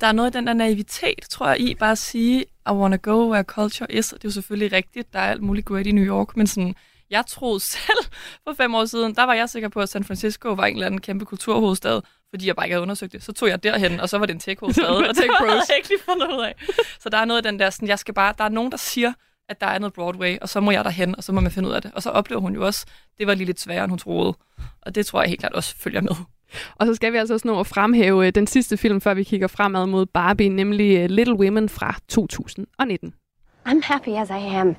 [0.00, 2.96] Der er noget af den der naivitet, tror jeg, i bare at sige, I wanna
[2.96, 4.12] go where culture is.
[4.12, 6.46] Og det er jo selvfølgelig rigtigt, der er alt muligt great i New York, men
[6.46, 6.74] sådan,
[7.10, 8.04] jeg troede selv
[8.44, 10.86] for fem år siden, der var jeg sikker på, at San Francisco var en eller
[10.86, 13.22] anden kæmpe kulturhovedstad, fordi jeg bare ikke havde undersøgt det.
[13.22, 16.02] Så tog jeg derhen, og så var det en tech-hovedstad, og havde jeg ikke lige
[16.04, 16.54] fundet ud af.
[17.02, 18.76] Så der er noget af den der, sådan, jeg skal bare, der er nogen, der
[18.78, 19.12] siger,
[19.48, 21.68] at der er noget Broadway, og så må jeg derhen, og så må man finde
[21.68, 21.90] ud af det.
[21.94, 22.86] Og så oplever hun jo også,
[23.18, 24.34] det var lige lidt sværere, end hun troede.
[24.82, 26.14] Og det tror jeg helt klart også følger med.
[26.76, 29.22] Og så skal vi altså også nå at fremhæve øh, den sidste film, før vi
[29.22, 33.12] kigger fremad mod Barbie, nemlig øh, Little Women fra 2019.
[33.66, 34.76] I'm happy as I am.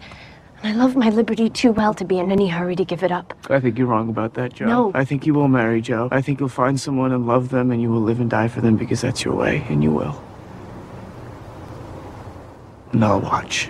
[0.64, 3.12] And I love my liberty too well to be in any hurry to give it
[3.12, 3.34] up.
[3.50, 4.66] I think you're wrong about that, Joe.
[4.66, 4.92] No.
[5.02, 6.10] I think you will marry Joe.
[6.12, 8.62] I think you'll find someone and love them, and you will live and die for
[8.62, 10.16] them because that's your way, and you will.
[12.92, 13.70] And I'll watch.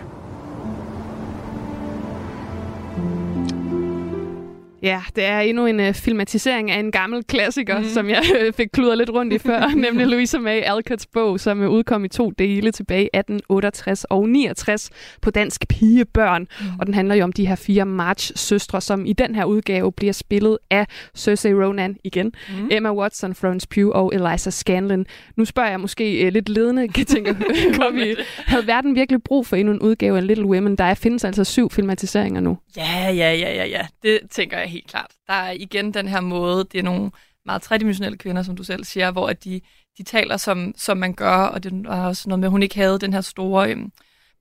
[4.84, 7.86] Ja, det er endnu en uh, filmatisering af en gammel klassiker, mm.
[7.86, 11.62] som jeg uh, fik kludret lidt rundt i før, nemlig Louisa May Alcotts bog, som
[11.62, 14.89] uh, udkom i to dele tilbage i 1868 og 69
[15.22, 16.42] på dansk Pigebørn.
[16.42, 16.65] Mm.
[16.80, 20.13] Og den handler jo om de her fire March-søstre, som i den her udgave bliver
[20.13, 22.68] spillet af Cersei Ronan igen, mm.
[22.72, 25.06] Emma Watson, Florence Pugh og Eliza Scanlon.
[25.36, 27.34] Nu spørger jeg måske uh, lidt ledende, kan tænke,
[27.78, 30.76] hvor vi havde verden virkelig brug for endnu en udgave af Little Women.
[30.76, 32.58] Der findes altså syv filmatiseringer nu.
[32.78, 33.88] Ja, ja, ja, ja, ja.
[34.04, 35.12] Det tænker jeg helt klart.
[35.27, 37.12] Der er igen den her måde, det er nogle
[37.45, 39.62] meget tredimensionelle kvinder, som du selv siger, hvor at de,
[39.97, 42.75] de taler, som, som man gør, og det er også noget med, at hun ikke
[42.75, 43.91] havde den her store øhm,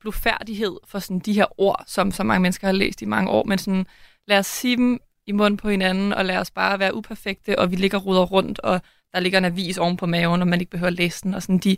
[0.00, 3.44] blufærdighed for sådan de her ord, som så mange mennesker har læst i mange år,
[3.44, 3.86] men sådan,
[4.26, 7.70] lad os sige dem i munden på hinanden, og lad os bare være uperfekte, og
[7.70, 8.80] vi ligger ruder rundt, og
[9.12, 11.42] der ligger en avis oven på maven, og man ikke behøver at læse den, og
[11.42, 11.76] sådan, de,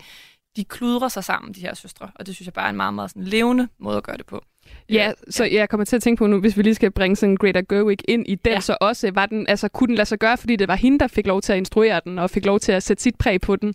[0.57, 2.95] de kludrer sig sammen, de her søstre, og det synes jeg bare er en meget,
[2.95, 4.45] meget sådan levende måde at gøre det på.
[4.89, 7.37] Ja, så jeg kommer til at tænke på nu, hvis vi lige skal bringe sådan
[7.37, 8.61] Greta Gerwig ind i den, ja.
[8.61, 11.09] så også var den, altså kunne den lade sig gøre, fordi det var hende, der
[11.09, 13.57] fik lov til at instruere den, og fik lov til at sætte sit præg på
[13.57, 13.75] den?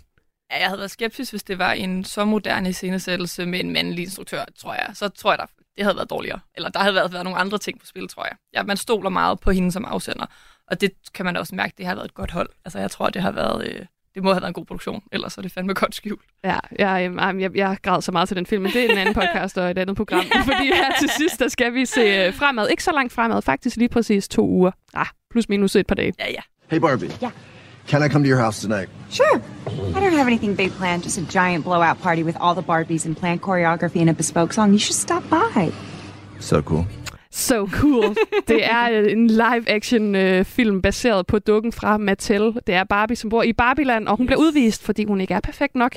[0.51, 4.03] Ja, jeg havde været skeptisk, hvis det var en så moderne scenesættelse med en mandlig
[4.03, 4.89] instruktør, tror jeg.
[4.93, 6.39] Så tror jeg, der, det havde været dårligere.
[6.55, 8.36] Eller der havde været, været nogle andre ting på spil, tror jeg.
[8.53, 10.25] Ja, man stoler meget på hende som afsender.
[10.67, 12.49] Og det kan man også mærke, det har været et godt hold.
[12.65, 13.67] Altså, jeg tror, det har været...
[13.67, 16.21] Øh, det må have været en god produktion, ellers er det fandme godt skjult.
[16.43, 18.97] Ja, jeg, jeg, jeg, jeg græd så meget til den film, men det er en
[18.97, 20.23] anden podcast og et andet program.
[20.49, 22.69] Fordi her til sidst, der skal vi se øh, fremad.
[22.69, 24.71] Ikke så langt fremad, faktisk lige præcis to uger.
[24.93, 26.13] Ah, plus minus et par dage.
[26.19, 26.41] Ja, ja.
[26.71, 27.10] Hey Barbie.
[27.23, 27.32] Yeah.
[27.88, 28.89] Can I come to your house tonight?
[29.10, 29.41] Sure.
[29.67, 33.06] I don't have anything big planned, just a giant blowout party with all the Barbies
[33.06, 34.71] and planned choreography and a bespoke song.
[34.73, 35.71] You should stop by.
[36.39, 36.86] So cool.
[37.36, 38.15] So cool.
[38.48, 42.54] Det er en live-action øh, film baseret på dukken fra Mattel.
[42.67, 45.39] Det er Barbie, som bor i Barbieland, og hun bliver udvist, fordi hun ikke er
[45.39, 45.95] perfekt nok,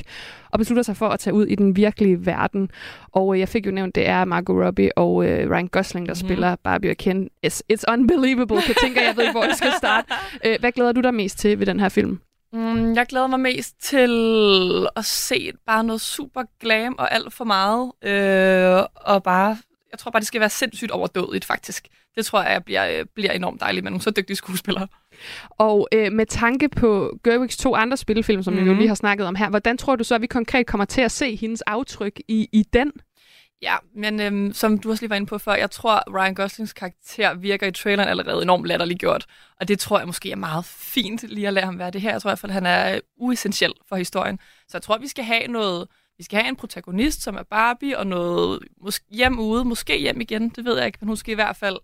[0.50, 2.70] og beslutter sig for at tage ud i den virkelige verden.
[3.12, 6.12] Og øh, jeg fik jo nævnt, det er Margot Robbie og øh, Ryan Gosling, der
[6.12, 6.28] mm.
[6.28, 7.30] spiller Barbie og Ken.
[7.46, 8.62] It's, it's unbelievable.
[8.68, 10.08] Jeg tænker, jeg ved, hvor jeg skal starte.
[10.44, 12.20] Øh, hvad glæder du dig mest til ved den her film?
[12.52, 17.44] Mm, jeg glæder mig mest til at se bare noget super glam og alt for
[17.44, 17.92] meget.
[18.04, 19.56] Øh, og bare
[19.92, 21.88] jeg tror bare, det skal være sindssygt overdådigt, faktisk.
[22.16, 24.88] Det tror jeg bliver, øh, bliver enormt dejligt med nogle så dygtige skuespillere.
[25.50, 28.64] Og øh, med tanke på Gerwigs to andre spillefilm, som mm-hmm.
[28.64, 28.78] vi jo Mhm.
[28.80, 31.12] lige har snakket om her, hvordan tror du så, at vi konkret kommer til at
[31.12, 32.92] se hendes aftryk i, i den?
[33.62, 36.72] Ja, men øhm, som du også lige var inde på før, jeg tror, Ryan Goslings
[36.72, 39.26] karakter virker i traileren allerede enormt latterligt gjort.
[39.60, 42.10] Og det tror jeg måske er meget fint lige at lade ham være det her.
[42.12, 44.38] Jeg tror i hvert fald, han er øh, uessentiel for historien.
[44.68, 45.88] Så jeg tror, vi skal have noget...
[46.18, 50.20] Vi skal have en protagonist, som er Barbie, og noget måske hjem ude, måske hjem
[50.20, 51.78] igen, det ved jeg ikke, men hun skal i hvert fald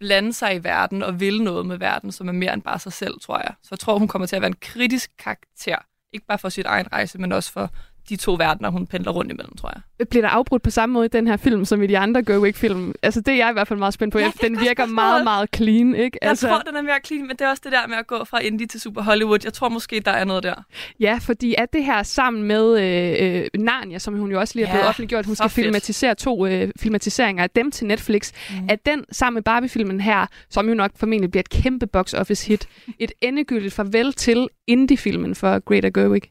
[0.00, 2.92] blande sig i verden og vil noget med verden, som er mere end bare sig
[2.92, 3.54] selv, tror jeg.
[3.62, 5.76] Så jeg tror, hun kommer til at være en kritisk karakter.
[6.12, 7.70] Ikke bare for sit egen rejse, men også for
[8.08, 10.06] de to verdener, hun pendler rundt imellem, tror jeg.
[10.06, 12.94] Bliver der afbrudt på samme måde i den her film, som i de andre Gerwig-film?
[13.02, 14.18] Altså, det er jeg i hvert fald meget spændt på.
[14.18, 16.24] Ja, Ja, den virker meget, meget clean, ikke?
[16.24, 16.46] Altså...
[16.48, 18.24] Jeg tror, den er mere clean, men det er også det der med at gå
[18.24, 19.38] fra indie til super Hollywood.
[19.44, 20.54] Jeg tror måske, der er noget der.
[21.00, 24.64] Ja, fordi at det her sammen med øh, øh, Narnia, som hun jo også lige
[24.66, 25.64] er Ja, blevet offentliggjort, hun skal fedt.
[25.64, 28.56] filmatisere to øh, filmatiseringer af dem til Netflix, mm.
[28.68, 32.48] at den sammen med Barbie-filmen her, som jo nok formentlig bliver et kæmpe box office
[32.48, 36.22] hit, et endegyldigt farvel til indie-filmen for Greta Gerwig.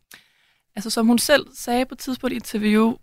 [0.75, 2.95] Altså, som hun selv sagde på et tidspunkt i et interview,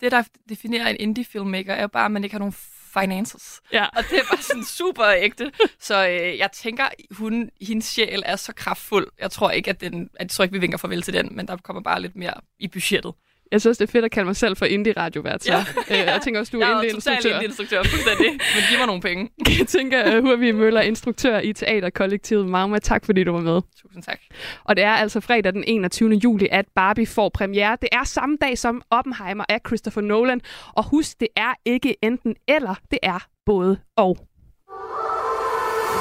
[0.00, 2.54] det, der definerer en indie-filmmaker, er jo bare, at man ikke har nogen
[2.92, 3.60] finances.
[3.72, 3.84] Ja.
[3.84, 5.52] Og det er bare sådan super ægte.
[5.80, 9.08] Så øh, jeg tænker, hun, hendes sjæl er så kraftfuld.
[9.18, 11.56] Jeg tror ikke, at, den, jeg tror ikke, vi vinker farvel til den, men der
[11.56, 13.12] kommer bare lidt mere i budgettet.
[13.52, 15.48] Jeg synes, det er fedt at kalde mig selv for indie-radiovært.
[15.48, 15.64] Ja.
[15.90, 17.16] Øh, jeg tænker også, du er jeg er indie-instruktør.
[17.16, 18.26] totalt indie-instruktør, fuldstændig.
[18.26, 19.30] Men giv mig nogle penge.
[19.58, 22.78] Jeg tænker, uh, Hurvi Møller, instruktør i Teaterkollektivet Magma.
[22.78, 23.60] Tak fordi du var med.
[23.82, 24.20] Tusind tak.
[24.64, 26.10] Og det er altså fredag den 21.
[26.10, 27.76] juli, at Barbie får premiere.
[27.80, 30.40] Det er samme dag som Oppenheimer af Christopher Nolan.
[30.72, 34.29] Og husk, det er ikke enten eller, det er både og.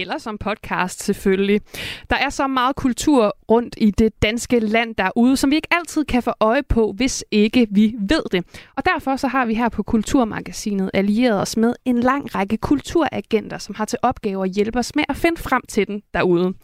[0.00, 1.60] Eller som podcast selvfølgelig.
[2.10, 6.04] Der er så meget kultur rundt i det danske land derude, som vi ikke altid
[6.04, 8.44] kan få øje på, hvis ikke vi ved det.
[8.76, 13.58] Og derfor så har vi her på Kulturmagasinet allieret os med en lang række kulturagenter,
[13.58, 16.54] som har til opgave at hjælpe os med at finde frem til den derude.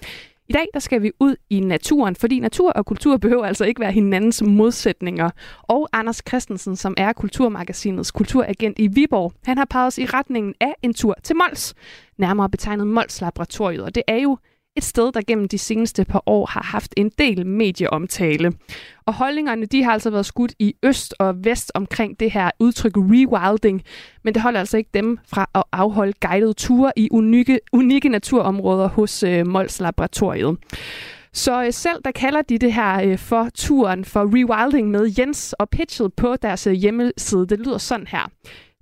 [0.49, 3.81] I dag der skal vi ud i naturen, fordi natur og kultur behøver altså ikke
[3.81, 5.31] være hinandens modsætninger.
[5.62, 10.55] Og Anders Christensen, som er Kulturmagasinets kulturagent i Viborg, han har peget os i retningen
[10.61, 11.75] af en tur til Mols,
[12.23, 13.83] nærmere betegnet Mols Laboratoriet.
[13.83, 14.39] Og det er jo
[14.77, 18.53] et sted, der gennem de seneste par år har haft en del medieomtale.
[19.07, 22.97] Og holdningerne de har altså været skudt i øst og vest omkring det her udtryk
[22.97, 23.83] rewilding,
[24.25, 28.89] men det holder altså ikke dem fra at afholde guidede ture i unikke, unikke naturområder
[28.89, 30.59] hos øh, Mols Laboratoriet.
[31.33, 35.53] Så øh, selv der kalder de det her øh, for turen for rewilding med Jens,
[35.53, 38.31] og pitchet på deres øh, hjemmeside, det lyder sådan her.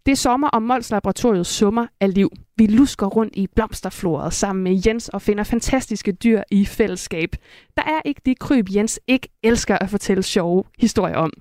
[0.06, 2.30] Det er sommer, og Mols Laboratoriet summer af liv.
[2.56, 7.36] Vi lusker rundt i blomsterfloret sammen med Jens og finder fantastiske dyr i fællesskab.
[7.76, 11.32] Der er ikke det kryb, Jens ikke elsker at fortælle sjove historier om.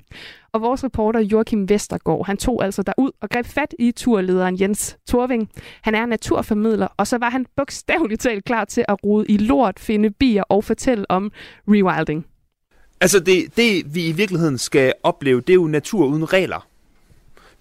[0.54, 4.98] Og vores reporter Joachim Vestergaard, han tog altså derud og greb fat i turlederen Jens
[5.08, 5.50] Torving.
[5.82, 9.80] Han er naturformidler, og så var han bogstaveligt talt klar til at rode i lort,
[9.80, 11.32] finde bier og fortælle om
[11.68, 12.26] rewilding.
[13.02, 16.69] Altså, det, det vi i virkeligheden skal opleve, det er jo natur uden regler.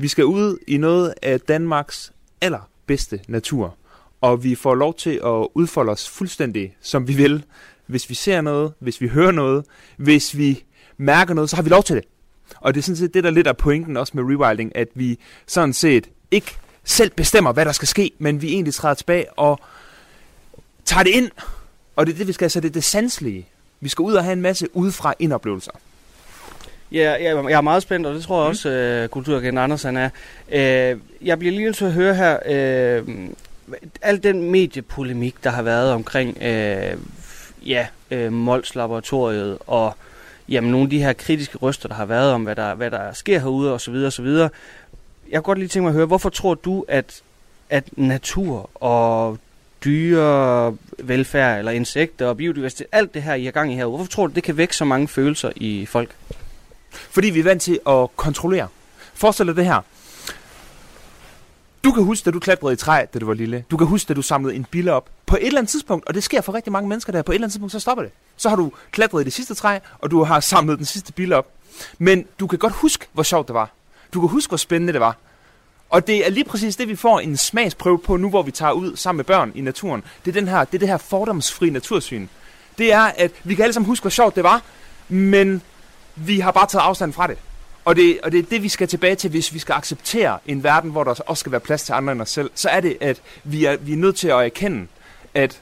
[0.01, 3.77] Vi skal ud i noget af Danmarks allerbedste natur,
[4.21, 7.45] og vi får lov til at udfolde os fuldstændig, som vi vil.
[7.87, 9.65] Hvis vi ser noget, hvis vi hører noget,
[9.97, 10.65] hvis vi
[10.97, 12.05] mærker noget, så har vi lov til det.
[12.61, 15.19] Og det er sådan set det, der lidt er pointen også med rewilding, at vi
[15.47, 19.61] sådan set ikke selv bestemmer, hvad der skal ske, men vi egentlig træder tilbage og
[20.85, 21.31] tager det ind.
[21.97, 23.49] Og det er det, vi skal, så det er det sanselige.
[23.81, 25.73] Vi skal ud og have en masse udefra indoplevelser.
[26.93, 30.11] Ja, jeg, jeg er meget spændt, og det tror jeg også, øh, kulturagent Andersen er.
[30.53, 33.03] Øh, jeg bliver lige nødt til at høre her, øh,
[34.03, 36.97] al den mediepolemik, der har været omkring øh,
[37.67, 39.95] ja, øh, Mols Laboratoriet, og
[40.49, 43.13] jamen, nogle af de her kritiske røster, der har været om, hvad der, hvad der
[43.13, 43.95] sker herude, osv.
[43.95, 44.27] osv.
[44.27, 44.49] Jeg
[45.33, 47.23] kunne godt lige tænke mig at høre, hvorfor tror du, at,
[47.71, 49.39] at natur og
[49.85, 54.07] dyre velfærd, eller insekter og biodiversitet, alt det her, I har gang i her, hvorfor
[54.07, 56.11] tror du, det kan vække så mange følelser i folk?
[56.91, 58.69] Fordi vi er vant til at kontrollere.
[59.15, 59.81] Forestil dig det her.
[61.85, 63.65] Du kan huske, da du klatrede i træ, da du var lille.
[63.71, 65.11] Du kan huske, da du samlede en bille op.
[65.27, 67.35] På et eller andet tidspunkt, og det sker for rigtig mange mennesker der, på et
[67.35, 68.13] eller andet tidspunkt, så stopper det.
[68.37, 71.37] Så har du klatret i det sidste træ, og du har samlet den sidste bille
[71.37, 71.47] op.
[71.99, 73.71] Men du kan godt huske, hvor sjovt det var.
[74.15, 75.17] Du kan huske, hvor spændende det var.
[75.91, 78.73] Og det er lige præcis det, vi får en smagsprøve på nu, hvor vi tager
[78.73, 80.05] ud sammen med børn i naturen.
[80.25, 82.27] Det er, den her, det, er det her fordomsfri natursyn.
[82.79, 84.63] Det er, at vi kan alle sammen huske, hvor sjovt det var,
[85.09, 85.63] men
[86.27, 87.39] vi har bare taget afstand fra det.
[87.85, 90.65] Og det, og det er det, vi skal tilbage til, hvis vi skal acceptere en
[90.65, 92.51] verden, hvor der også skal være plads til andre end os selv.
[92.55, 94.87] Så er det, at vi er, vi er nødt til at erkende,
[95.35, 95.61] at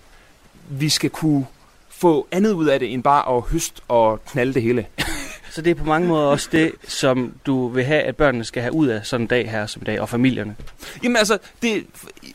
[0.68, 1.46] vi skal kunne
[1.88, 4.86] få andet ud af det, end bare at høste og knalde det hele.
[5.50, 8.62] Så det er på mange måder også det, som du vil have, at børnene skal
[8.62, 10.56] have ud af sådan en dag her som i dag, og familierne.
[11.02, 11.86] Jamen altså, det,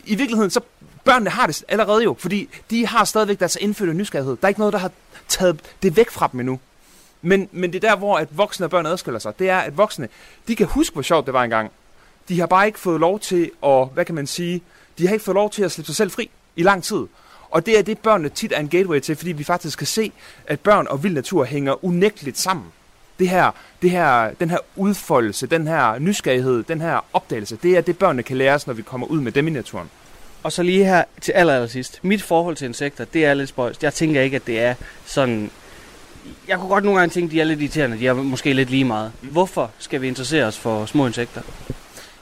[0.06, 0.60] i virkeligheden, så
[1.04, 4.38] børnene har det allerede jo, fordi de har stadigvæk deres indfødte nysgerrighed.
[4.42, 4.92] Der er ikke noget, der har
[5.28, 6.60] taget det væk fra dem endnu.
[7.22, 9.40] Men, men det er der, hvor at voksne og børn adskiller sig.
[9.40, 10.08] Det er, at voksne,
[10.48, 11.72] de kan huske, hvor sjovt det var engang.
[12.30, 14.62] De har bare ikke fået lov til at, hvad kan man sige,
[14.98, 17.06] de har ikke fået lov til at slippe sig selv fri i lang tid.
[17.50, 20.12] Og det er det, børnene tit er en gateway til, fordi vi faktisk kan se,
[20.48, 22.66] at børn og vild natur hænger unægteligt sammen.
[23.20, 23.52] Det her,
[23.82, 28.24] det her, den her udfoldelse, den her nysgerrighed, den her opdagelse, det er det, børnene
[28.24, 29.90] kan lære os, når vi kommer ud med dem i naturen.
[30.44, 32.00] Og så lige her til aller, aller sidst.
[32.04, 33.84] Mit forhold til insekter, det er lidt spøjst.
[33.84, 35.52] Jeg tænker ikke, at det er sådan...
[36.48, 38.00] Jeg kunne godt nogle gange tænke, at de er lidt irriterende.
[38.00, 39.12] De er måske lidt lige meget.
[39.22, 41.42] Hvorfor skal vi interessere os for små insekter?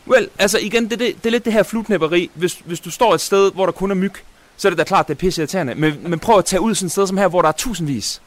[0.08, 2.32] Well, altså igen, det, det, det er lidt det her flutnæpperi.
[2.34, 4.14] Hvis, hvis du står et sted, hvor der kun er myg,
[4.58, 5.76] så er det da klart, det er pisse irriterende.
[5.76, 8.22] Men, men prøv at tage ud sådan et sted som her, hvor der er tusindvis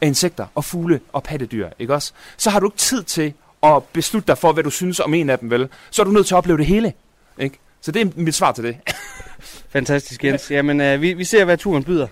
[0.00, 2.12] af insekter og fugle og pattedyr, ikke også?
[2.36, 5.30] Så har du ikke tid til at beslutte dig for, hvad du synes om en
[5.30, 5.68] af dem, vel?
[5.90, 6.92] Så er du nødt til at opleve det hele,
[7.38, 7.58] ikke?
[7.80, 8.76] Så det er mit svar til det.
[9.68, 10.50] Fantastisk, Jens.
[10.50, 12.06] Jamen, øh, vi, vi ser, hvad turen byder.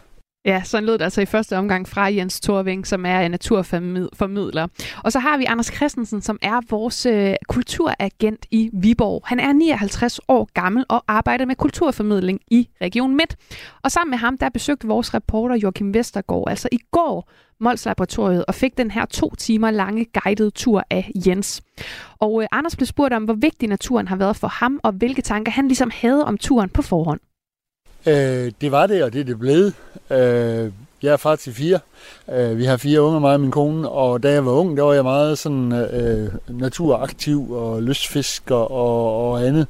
[0.47, 4.67] Ja, sådan lød det altså i første omgang fra Jens Thorving, som er en naturformidler.
[5.05, 9.23] Og så har vi Anders Christensen, som er vores øh, kulturagent i Viborg.
[9.27, 13.37] Han er 59 år gammel og arbejder med kulturformidling i Region Midt.
[13.83, 17.31] Og sammen med ham, der besøgte vores reporter Joachim Vestergaard, altså i går,
[17.61, 21.63] Mols Laboratoriet, og fik den her to timer lange guidede tur af Jens.
[22.19, 25.23] Og øh, Anders blev spurgt om, hvor vigtig naturen har været for ham, og hvilke
[25.23, 27.21] tanker han ligesom havde om turen på forhånd.
[28.07, 29.75] Øh, det var det, og det er det blevet.
[30.11, 31.79] Øh, jeg er far til fire.
[32.33, 34.83] Øh, vi har fire unge, mig og min kone, og da jeg var ung, der
[34.83, 39.67] var jeg meget sådan øh, naturaktiv og lystfisker og, og andet.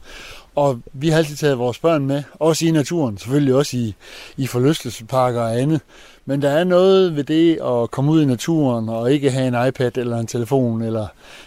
[0.54, 3.94] Og vi har altid taget vores børn med, også i naturen, selvfølgelig også i,
[4.36, 5.80] i forlystelsesparker og andet.
[6.26, 9.68] Men der er noget ved det at komme ud i naturen og ikke have en
[9.68, 11.06] iPad eller en telefon eller,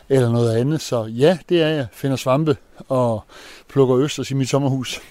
[0.09, 0.81] eller noget andet.
[0.81, 1.87] Så ja, det er jeg.
[1.91, 2.57] Finder svampe
[2.89, 3.23] og
[3.69, 5.01] plukker østers i mit sommerhus.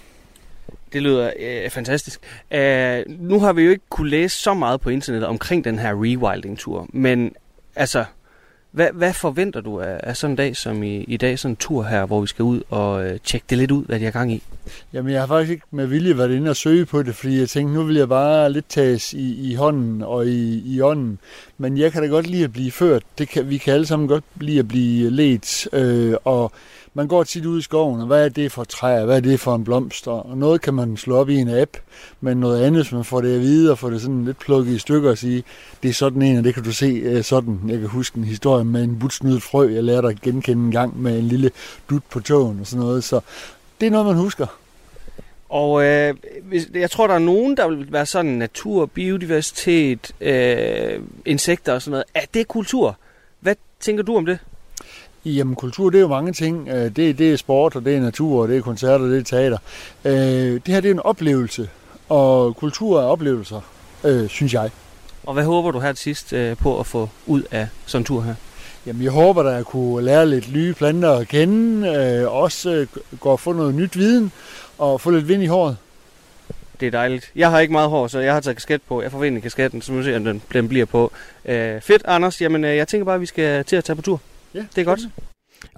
[0.92, 2.20] Det lyder øh, fantastisk.
[2.50, 5.92] Æh, nu har vi jo ikke kunne læse så meget på internettet omkring den her
[5.92, 7.32] rewilding-tur, men
[7.76, 8.04] altså,
[8.76, 11.56] hvad, hvad forventer du af, af sådan en dag som i, i dag, sådan en
[11.56, 14.10] tur her, hvor vi skal ud og øh, tjekke det lidt ud, hvad de har
[14.10, 14.42] gang i?
[14.92, 17.48] Jamen, jeg har faktisk ikke med vilje været inde og søge på det, fordi jeg
[17.48, 21.18] tænkte, nu vil jeg bare lidt tages i, i hånden og i, i ånden.
[21.58, 23.02] Men jeg kan da godt lide at blive ført.
[23.18, 25.68] Det kan, vi kan alle sammen godt lide at blive let.
[25.72, 26.52] Øh, og
[26.96, 29.40] man går tit ud i skoven, og hvad er det for træer, hvad er det
[29.40, 31.70] for en blomst, og noget kan man slå op i en app,
[32.20, 34.72] men noget andet, hvis man får det at vide, og får det sådan lidt plukket
[34.72, 35.44] i stykker og sige,
[35.82, 37.60] det er sådan en, og det kan du se øh, sådan.
[37.68, 41.02] Jeg kan huske en historie med en butsnydet frø, jeg lærte at genkende en gang
[41.02, 41.50] med en lille
[41.90, 43.20] dut på tågen og sådan noget, så
[43.80, 44.46] det er noget, man husker.
[45.48, 46.14] Og øh,
[46.74, 51.90] jeg tror, der er nogen, der vil være sådan natur, biodiversitet, øh, insekter og sådan
[51.90, 52.04] noget.
[52.14, 52.98] Er det kultur?
[53.40, 54.38] Hvad tænker du om det?
[55.26, 56.68] Jamen, kultur, det er jo mange ting.
[56.68, 59.18] Øh, det, det er sport, og det er natur, og det er koncerter, og det
[59.18, 59.58] er teater.
[60.04, 61.68] Øh, det her, det er en oplevelse,
[62.08, 63.60] og kultur er oplevelser,
[64.04, 64.70] øh, synes jeg.
[65.26, 68.22] Og hvad håber du her til sidst på at få ud af sådan en tur
[68.22, 68.34] her?
[68.86, 72.86] Jamen, jeg håber, at jeg kunne lære lidt nye planter at kende, også
[73.20, 74.32] gå og få noget nyt viden,
[74.78, 75.76] og få lidt vind i håret.
[76.80, 77.30] Det er dejligt.
[77.36, 79.02] Jeg har ikke meget hår, så jeg har taget kasket på.
[79.02, 81.12] Jeg forventer kasketten, så må vi se, om den, den bliver på.
[81.44, 82.40] Øh, fedt, Anders.
[82.40, 84.20] Jamen, jeg tænker bare, at vi skal til at tage på tur.
[84.54, 85.00] Ja, det er godt.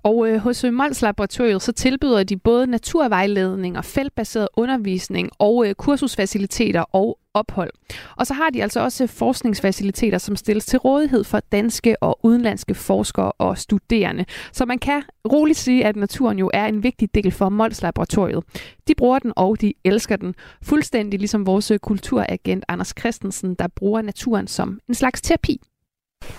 [0.02, 5.74] Og øh, hos Mols Laboratoriet så tilbyder de både naturvejledning og feltbaseret undervisning og øh,
[5.74, 7.70] kursusfaciliteter og ophold.
[8.16, 12.74] Og så har de altså også forskningsfaciliteter, som stilles til rådighed for danske og udenlandske
[12.74, 14.24] forskere og studerende.
[14.52, 15.02] Så man kan
[15.32, 18.44] roligt sige, at naturen jo er en vigtig del for Mols Laboratoriet.
[18.88, 20.34] De bruger den, og de elsker den.
[20.62, 25.60] Fuldstændig ligesom vores øh, kulturagent Anders Christensen, der bruger naturen som en slags terapi.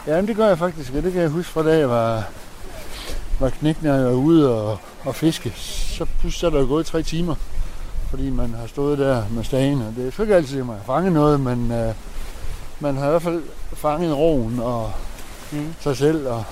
[0.09, 2.23] Ja, det gør jeg faktisk, og det kan jeg huske fra da jeg var,
[3.39, 5.53] var jeg var ude og, og fiske.
[5.97, 7.35] Så pludselig er der gået tre timer,
[8.09, 10.83] fordi man har stået der med stagen, og det er ikke altid, at man har
[10.83, 11.93] fanget noget, men uh,
[12.79, 14.91] man har i hvert fald fanget roen og
[15.51, 15.73] mm.
[15.79, 16.43] sig selv, og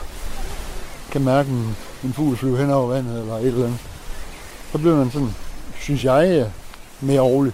[1.12, 3.80] kan mærke en, en fugl flyve hen over vandet eller et eller andet.
[4.72, 5.36] Så bliver man sådan,
[5.80, 6.52] synes jeg,
[7.02, 7.54] mere rolig.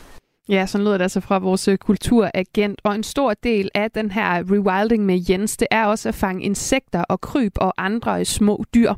[0.49, 2.81] Ja, sådan lyder det altså fra vores øh, kulturagent.
[2.83, 6.43] Og en stor del af den her rewilding med Jens, det er også at fange
[6.43, 8.93] insekter og kryb og andre øh, små dyr.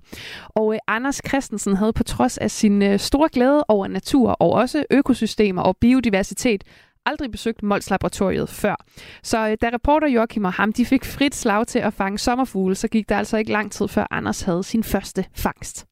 [0.50, 4.86] Og øh, Anders Christensen havde på trods af sin store glæde over natur og også
[4.92, 6.64] økosystemer og biodiversitet,
[7.06, 8.76] aldrig besøgt Mols Laboratoriet før.
[9.24, 12.88] Så da reporter Joachim og ham de fik frit slag til at fange sommerfugle, så
[12.88, 15.86] gik der altså ikke lang tid før Anders havde sin første fangst.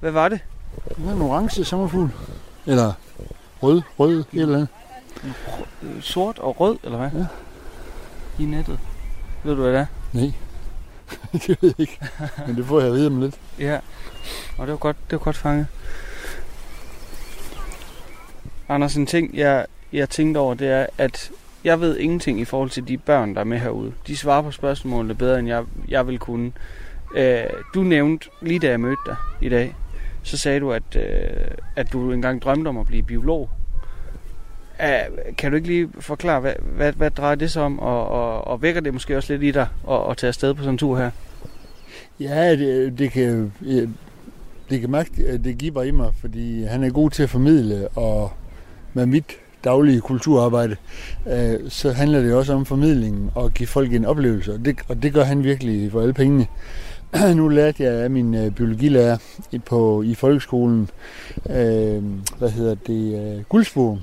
[0.00, 0.40] Hvad var det?
[0.88, 2.10] Det var en orange sommerfugl.
[2.66, 2.92] Eller
[3.62, 4.68] rød, rød, et eller andet.
[6.00, 7.20] Sort og rød, eller hvad?
[7.20, 7.26] Ja.
[8.42, 8.78] I nettet.
[9.44, 9.86] Ved du, hvad det er?
[10.12, 10.32] Nej.
[11.46, 11.98] det ved jeg ikke.
[12.46, 13.34] Men det får jeg at vide om lidt.
[13.58, 13.78] Ja.
[14.58, 15.66] Og det var godt, det var godt fanget.
[18.68, 21.30] Anders, en ting, jeg, jeg tænkte over, det er, at
[21.64, 23.92] Jeg ved ingenting i forhold til de børn, der er med herude.
[24.06, 26.52] De svarer på spørgsmålene bedre, end jeg, jeg vil kunne.
[27.14, 27.44] Øh,
[27.74, 29.76] du nævnte, lige da jeg mødte dig i dag,
[30.26, 33.50] så sagde du, at, øh, at du engang drømte om at blive biolog.
[34.78, 38.46] Uh, kan du ikke lige forklare, hvad, hvad, hvad drejer det sig om, og, og,
[38.46, 40.78] og vækker det måske også lidt i dig at, at tage afsted på sådan en
[40.78, 41.10] tur her?
[42.20, 43.52] Ja, det, det kan,
[44.70, 48.32] det kan mærke, det giver i mig, fordi han er god til at formidle, og
[48.94, 49.24] med mit
[49.64, 50.76] daglige kulturarbejde,
[51.26, 55.02] øh, så handler det også om formidlingen og give folk en oplevelse, og det, og
[55.02, 56.46] det gør han virkelig for alle pengene.
[57.34, 59.16] nu lærte jeg af min øh, biologilærer
[59.52, 60.90] i, på, i folkeskolen,
[61.50, 62.02] øh,
[62.38, 64.02] hvad hedder det, øh, guldsbogen.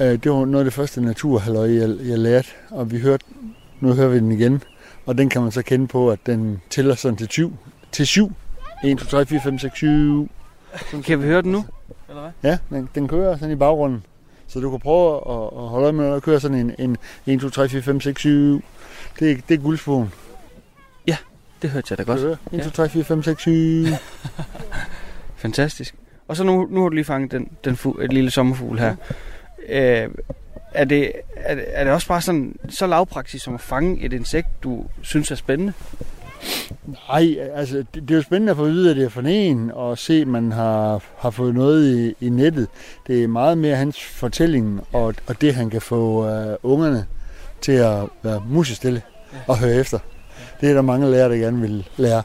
[0.00, 3.24] Øh, det var noget af det første naturhalløj, jeg, jeg lærte, og vi hørte,
[3.80, 4.62] nu hører vi den igen,
[5.06, 7.52] og den kan man så kende på, at den tæller sådan til 7.
[7.92, 8.32] Til 7.
[8.84, 10.28] 1, 2, 3, 4, 5, 6, 7.
[11.04, 11.64] Kan vi høre den nu?
[12.08, 12.50] Eller hvad?
[12.50, 14.04] Ja, den, den kører sådan i baggrunden.
[14.46, 16.96] Så du kan prøve at, at holde øje med, der kører sådan en, en
[17.26, 18.62] 1, 2, 3, 4, 5, 6, 7.
[19.20, 20.12] Det, det er guldsbogen.
[21.64, 22.38] Ja, det hørte jeg da godt.
[22.52, 23.52] 1, 2, 3, 4, 5, 6, 7.
[25.36, 25.94] Fantastisk.
[26.28, 28.96] Og så nu, nu har du lige fanget den, den fu, et lille sommerfugl her.
[29.68, 30.08] Øh,
[30.74, 34.12] er, det, er, det, er det også bare sådan så lavpraksis som at fange et
[34.12, 35.72] insekt, du synes er spændende?
[37.08, 39.20] Nej, altså det, det er jo spændende at få at vide, at det er for
[39.20, 42.68] en, og se, at man har, har fået noget i, i nettet.
[43.06, 47.06] Det er meget mere hans fortælling, og, og det han kan få uh, ungerne
[47.60, 49.02] til at være musestille
[49.46, 49.98] og høre efter.
[50.64, 52.22] Det er der mange lærere, der gerne vil lære.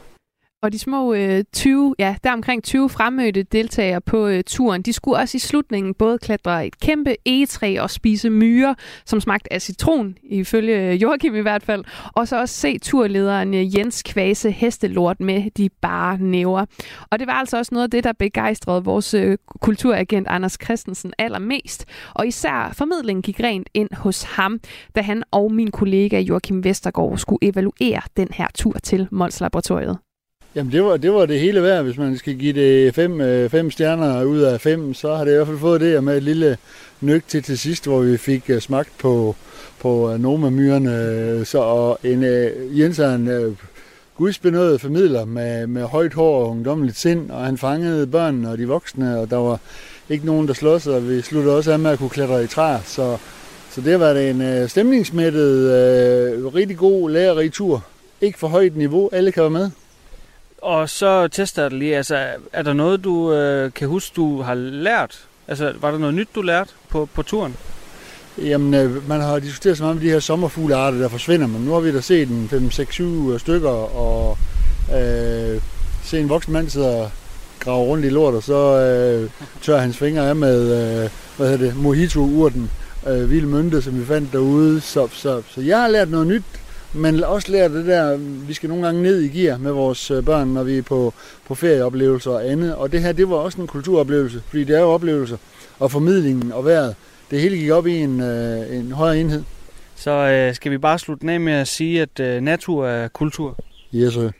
[0.62, 4.92] Og de små øh, 20, ja, der omkring 20 fremmødte deltagere på øh, turen, de
[4.92, 8.74] skulle også i slutningen både klatre et kæmpe egetræ og spise myrer,
[9.06, 13.54] som smagte af citron, ifølge øh, Joachim i hvert fald, og så også se turlederen
[13.54, 16.64] øh, Jens Kvase hestelort med de bare næver.
[17.10, 21.12] Og det var altså også noget af det, der begejstrede vores øh, kulturagent Anders Christensen
[21.18, 21.84] allermest,
[22.14, 24.60] og især formidlingen gik rent ind hos ham,
[24.96, 30.09] da han og min kollega Joachim Vestergaard skulle evaluere den her tur til Mols Laboratoriet.
[30.54, 31.84] Jamen det var, det var det hele værd.
[31.84, 35.32] Hvis man skal give det fem, øh, fem stjerner ud af fem, så har det
[35.32, 36.56] i hvert fald fået det med et lille
[37.00, 39.36] nyk til til sidst, hvor vi fik øh, smagt på,
[39.80, 41.44] på uh, Noma-myrerne.
[41.44, 42.22] Så, og en,
[42.78, 43.54] Jens er en uh,
[44.16, 48.68] gudsbenødet formidler med, med højt hår og ungdommeligt sind, og han fangede børnene og de
[48.68, 49.58] voksne, og der var
[50.08, 52.80] ikke nogen, der slås, og vi sluttede også af med at kunne klatre i træer.
[52.84, 53.16] Så,
[53.70, 55.70] så det var det en stemningsmættet,
[56.54, 57.84] rigtig god, lærerig tur.
[58.20, 59.70] Ikke for højt niveau, alle kan være med.
[60.62, 64.42] Og så tester jeg det lige, altså er der noget, du øh, kan huske, du
[64.42, 65.24] har lært?
[65.48, 67.56] Altså var der noget nyt, du lærte på, på turen?
[68.38, 71.72] Jamen, øh, man har diskuteret så meget med de her sommerfuglearter, der forsvinder, men nu
[71.72, 74.38] har vi da set en 5-6-7 øh, stykker, og
[74.94, 75.60] øh,
[76.04, 77.10] se en voksen mand sidde og
[77.60, 79.30] grave rundt i lort, og så øh,
[79.62, 82.70] tør hans fingre af med, øh, hvad hedder det, mojito-urten,
[83.06, 84.80] øh, vild mynte, som vi fandt derude.
[84.80, 86.42] Så, så, så jeg har lært noget nyt
[86.94, 88.16] men også lære det der,
[88.46, 91.14] vi skal nogle gange ned i gear med vores øh, børn, når vi er på,
[91.46, 92.74] på ferieoplevelser og andet.
[92.74, 95.36] Og det her, det var også en kulturoplevelse, fordi det er jo oplevelser.
[95.78, 96.96] Og formidlingen og vejret,
[97.30, 99.42] det hele gik op i en, øh, en højere enhed.
[99.94, 103.56] Så øh, skal vi bare slutte af med at sige, at øh, natur er kultur?
[103.94, 104.30] Yes, sir.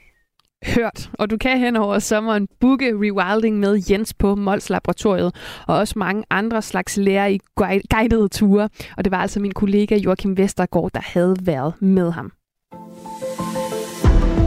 [0.67, 1.11] Hørt.
[1.13, 5.35] Og du kan hen over sommeren booke rewilding med Jens på Mols Laboratoriet,
[5.67, 7.39] og også mange andre slags lærer i
[7.91, 8.69] guidede ture.
[8.97, 12.33] Og det var altså min kollega Joachim Vestergaard, der havde været med ham.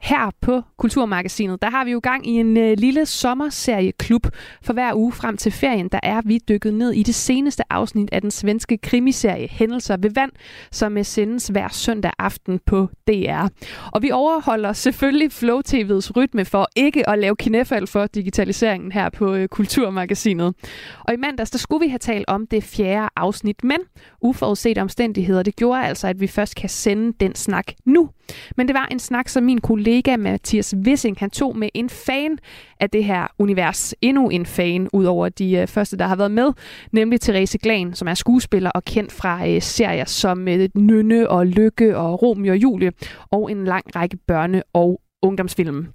[0.00, 4.26] Her på Kulturmagasinet, der har vi jo gang i en øh, lille sommerserieklub.
[4.62, 8.08] For hver uge frem til ferien, der er vi dykket ned i det seneste afsnit
[8.12, 10.32] af den svenske krimiserie Hændelser ved vand,
[10.72, 13.48] som øh, sendes hver søndag aften på DR.
[13.92, 19.08] Og vi overholder selvfølgelig Flow TV's rytme for ikke at lave knæfald for digitaliseringen her
[19.08, 20.54] på øh, Kulturmagasinet.
[21.00, 23.78] Og i mandags, der skulle vi have talt om det fjerde afsnit, men
[24.20, 28.10] uforudsete omstændigheder, det gjorde altså, at vi først kan sende den snak nu.
[28.56, 32.38] Men det var en snak, som min kollega Mathias Wissing, han tog med en fan
[32.80, 33.94] af det her univers.
[34.00, 36.52] Endnu en fan, ud over de øh, første, der har været med,
[36.92, 41.46] nemlig Therese Glan, som er skuespiller og kendt fra øh, serier som øh, Nynne og
[41.46, 42.92] Lykke og Romeo og Julie,
[43.30, 45.86] og en lang række børne- og ungdomsfilm.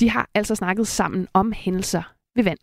[0.00, 2.02] De har altså snakket sammen om hændelser
[2.36, 2.58] ved vand.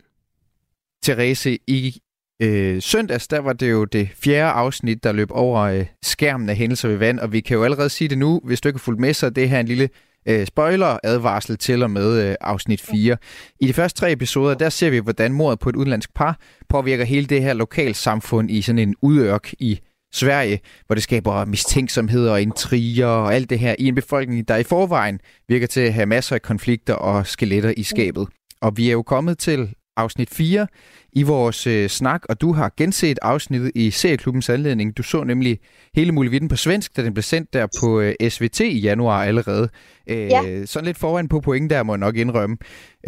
[1.02, 2.00] Therese, i
[2.42, 6.56] øh, søndags, der var det jo det fjerde afsnit, der løb over øh, skærmen af
[6.56, 8.82] hændelser ved vand, og vi kan jo allerede sige det nu, hvis du ikke har
[8.82, 9.88] fulgt med, så det her en lille
[10.26, 13.16] øh, spoiler-advarsel til og med øh, afsnit 4.
[13.60, 17.04] I de første tre episoder, der ser vi, hvordan mordet på et udenlandsk par påvirker
[17.04, 19.80] hele det her lokalsamfund i sådan en udørk i
[20.14, 24.56] Sverige, hvor det skaber mistænksomhed og intriger og alt det her i en befolkning, der
[24.56, 28.28] i forvejen virker til at have masser af konflikter og skeletter i skabet.
[28.60, 30.66] Og vi er jo kommet til afsnit 4
[31.12, 34.96] i vores øh, snak, og du har genset afsnittet i serieklubbens anledning.
[34.96, 35.58] Du så nemlig
[35.94, 39.68] hele muligheden på svensk, da den blev sendt der på øh, SVT i januar allerede.
[40.06, 40.66] Øh, Ja.
[40.66, 42.56] Sådan lidt foran på point der, må jeg nok indrømme.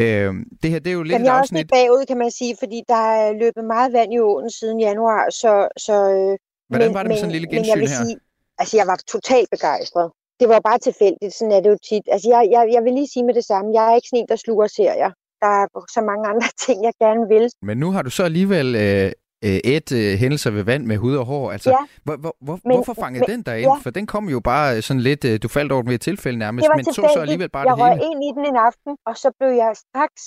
[0.01, 2.19] Øh, det her, det er jo lidt Jamen, et jeg er også lidt bagud, kan
[2.19, 5.69] man sige, fordi der er løbet meget vand i åen siden januar, så...
[5.87, 8.05] så øh, Hvordan var det med sådan en lille men gensyn vil her?
[8.05, 8.17] Sige,
[8.59, 10.11] altså, jeg var totalt begejstret.
[10.41, 12.05] Det var bare tilfældigt, sådan er det jo tit.
[12.15, 14.29] Altså, jeg, jeg, jeg vil lige sige med det samme, jeg er ikke sådan en,
[14.29, 15.11] der sluger serier.
[15.43, 15.67] Der er
[15.97, 17.51] så mange andre ting, jeg gerne vil.
[17.63, 19.13] Men nu har du så alligevel øh,
[19.47, 21.53] øh, et øh, hændelser ved vand med hud og hår.
[21.53, 21.77] Altså, Ja.
[22.05, 23.71] hvor, hvor, hvor, Men- hvorfor fangede men- den der ind?
[23.71, 23.75] ja.
[23.85, 25.25] For den kom jo bare sådan lidt...
[25.25, 27.77] Øh, du faldt over den ved et tilfælde nærmest, men så så alligevel bare jeg
[27.77, 28.05] det røg hele.
[28.11, 30.23] ind i den en aften, og så blev jeg straks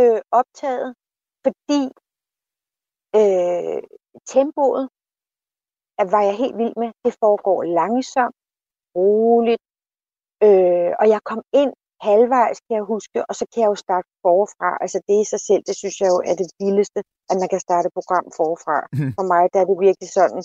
[0.00, 0.88] øh, optaget,
[1.46, 1.82] fordi
[3.20, 3.78] øh,
[4.34, 4.84] tempoet
[6.00, 6.90] at var jeg helt vild med.
[7.04, 8.36] Det foregår langsomt,
[8.96, 9.62] roligt,
[10.46, 11.72] øh, og jeg kom ind
[12.08, 14.70] halvvejs, kan jeg huske, og så kan jeg jo starte forfra.
[14.84, 17.60] Altså det i sig selv, det synes jeg jo er det vildeste, at man kan
[17.66, 18.76] starte et program forfra.
[19.16, 20.42] For mig der er det virkelig sådan.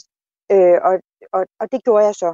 [0.54, 0.94] Øh, og,
[1.36, 2.30] og, og det gjorde jeg så.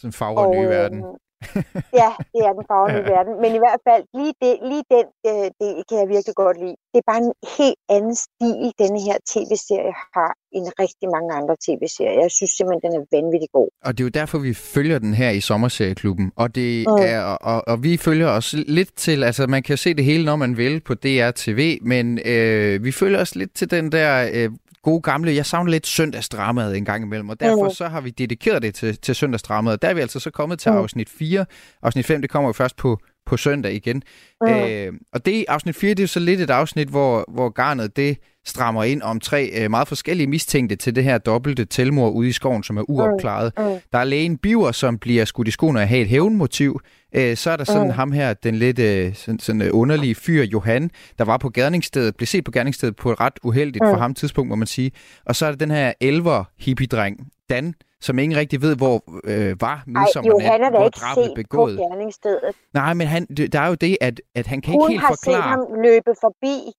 [0.00, 1.00] Sådan farver og, nye øh, verden.
[2.00, 3.12] ja, det er den farvelige Ja.
[3.14, 3.34] verden.
[3.42, 6.76] Men i hvert fald, lige, det, lige den øh, del kan jeg virkelig godt lide.
[6.92, 11.54] Det er bare en helt anden stil, denne her tv-serie har, end rigtig mange andre
[11.66, 12.20] tv-serier.
[12.24, 13.68] Jeg synes simpelthen, den er vanvittig god.
[13.86, 16.32] Og det er jo derfor, vi følger den her i Sommersserieklubben.
[16.36, 16.96] Og, det Mm.
[17.00, 17.20] er,
[17.50, 20.56] og, og vi følger os lidt til, altså man kan se det hele, når man
[20.56, 24.50] vil på DR-TV, men øh, vi følger os lidt til den der øh,
[24.82, 28.62] gode gamle, jeg savner lidt søndagsdramaet en gang imellem, og derfor så har vi dedikeret
[28.62, 29.82] det til, til søndagsdramaet.
[29.82, 30.78] Der er vi altså så kommet til Mm.
[30.78, 31.46] afsnit 4.
[31.82, 34.02] Afsnit 5, det kommer jo først på, på søndag igen.
[34.40, 34.48] Mm.
[34.52, 38.16] Øh, og det afsnit 4, det er så lidt et afsnit, hvor, hvor garnet det
[38.46, 42.32] strammer ind om tre øh, meget forskellige mistænkte til det her dobbelte tilmord ude i
[42.32, 43.52] skoven, som er uopklaret.
[43.58, 43.64] Mm.
[43.64, 43.70] Mm.
[43.92, 46.80] Der er lægen Biver, som bliver skudt i skoene at have et hævnmotiv.
[47.14, 47.92] Øh, så er der sådan Mm.
[47.92, 52.16] ham her, den lidt øh, sådan, sådan øh, underlige fyr, Johan, der var på gerningsstedet,
[52.16, 53.90] blev set på gerningsstedet på et ret uheldigt Mm.
[53.90, 54.92] for ham tidspunkt, må man sige.
[55.26, 59.60] Og så er der den her elver hippiedreng Dan, som ingen rigtig ved, hvor øh,
[59.60, 61.76] var midsommernat, er hvor ikke drabet set begået.
[61.76, 62.40] på gerningsstedet.
[62.74, 65.08] Nej, men han, der er jo det, at, at han kan Hun ikke helt har
[65.24, 65.36] forklare...
[65.36, 66.72] set ham løbe forbi.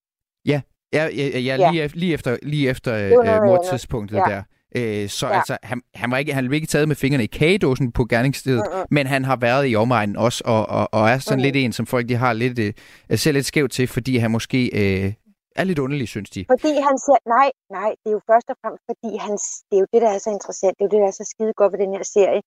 [0.45, 0.61] Ja,
[0.93, 1.71] ja, ja, ja, Ja.
[1.71, 4.23] Lige, lige efter, lige efter øh, mordtidspunktet Ja.
[4.29, 4.41] der.
[4.75, 5.37] Øh, så Ja.
[5.37, 8.63] altså, han, han, var ikke, han blev ikke taget med fingrene i kagedåsen på gerningsstedet,
[8.73, 8.85] Mm-mm.
[8.91, 11.43] men han har været i omegnen også, og, og, og er sådan Mm.
[11.43, 12.73] lidt en, som folk de har lidt, øh,
[13.17, 14.69] ser lidt skævt til, fordi han måske
[15.05, 15.13] øh,
[15.59, 16.45] er lidt underlig, synes de.
[16.53, 19.33] Fordi han siger, nej, nej, det er jo først og fremmest, fordi han,
[19.67, 21.25] det er jo det, der er så interessant, det er jo det, der er så
[21.33, 22.41] skide godt ved den her serie.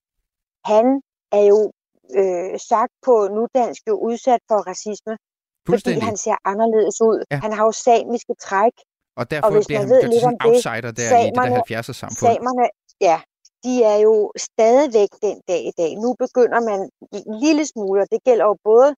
[0.71, 0.85] Han
[1.37, 1.59] er jo
[2.19, 5.13] øh, sagt på nudansk jo udsat for racisme,
[5.69, 7.17] fordi han ser anderledes ud.
[7.31, 7.37] Ja.
[7.45, 8.75] Han har jo samiske træk,
[9.19, 11.79] Og derfor hvis bliver han ved lidt sådan en outsider der i det der samerne-
[11.79, 12.25] 70'er samfund.
[12.27, 12.65] samerne,
[13.09, 13.17] ja,
[13.65, 14.15] de er jo
[14.49, 15.91] stadigvæk den dag i dag.
[16.03, 16.79] Nu begynder man
[17.17, 18.89] en lille smule, og det gælder jo både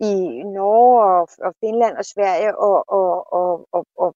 [0.00, 0.14] i
[0.56, 4.14] Norge og, og Finland og Sverige, og, og, og, og, og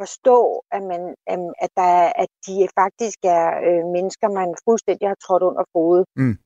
[0.00, 1.14] forstå, at, man,
[1.64, 6.04] at, der er, at de faktisk er øh, mennesker, man fuldstændig har trådt under fod.
[6.16, 6.36] Mm.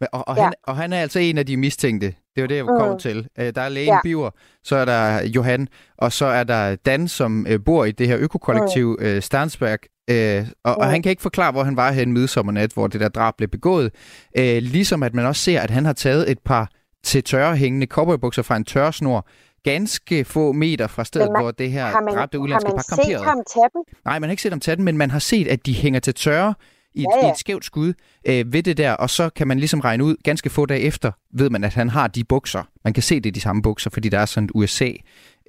[0.00, 0.42] Men, og, og, Ja.
[0.42, 2.06] han, og han er altså en af de mistænkte.
[2.34, 2.78] Det var det, jeg Mm.
[2.78, 3.28] kom til.
[3.38, 4.00] Øh, Der er lægen Ja.
[4.02, 4.30] Biver,
[4.64, 8.18] så er der Johan, og så er der Dan, som øh, bor i det her
[8.18, 9.78] økokollektiv øh, Stansberg.
[10.10, 10.90] Øh, og, og Mm.
[10.90, 13.94] han kan ikke forklare, hvor han var hen midsommernat, hvor det der drab blev begået.
[14.38, 16.70] Øh, ligesom at man også ser, at han har taget et par
[17.06, 19.26] til tørre hængende cowboybukser fra en tørresnor,
[19.62, 22.76] ganske få meter fra stedet, man- hvor det her har man, dræbte har udlandske man
[22.76, 23.24] par set kamperede.
[23.24, 23.82] ham tage dem?
[24.04, 26.00] Nej, man har ikke set dem tage den, men man har set, at de hænger
[26.00, 26.54] til tørre
[26.94, 27.28] i et, Ja, ja.
[27.28, 27.92] i et skævt skud
[28.28, 31.12] øh, ved det der, og så kan man ligesom regne ud, ganske få dage efter,
[31.34, 32.62] ved man, at han har de bukser.
[32.84, 34.90] Man kan se, det er de samme bukser, fordi der er sådan et USA.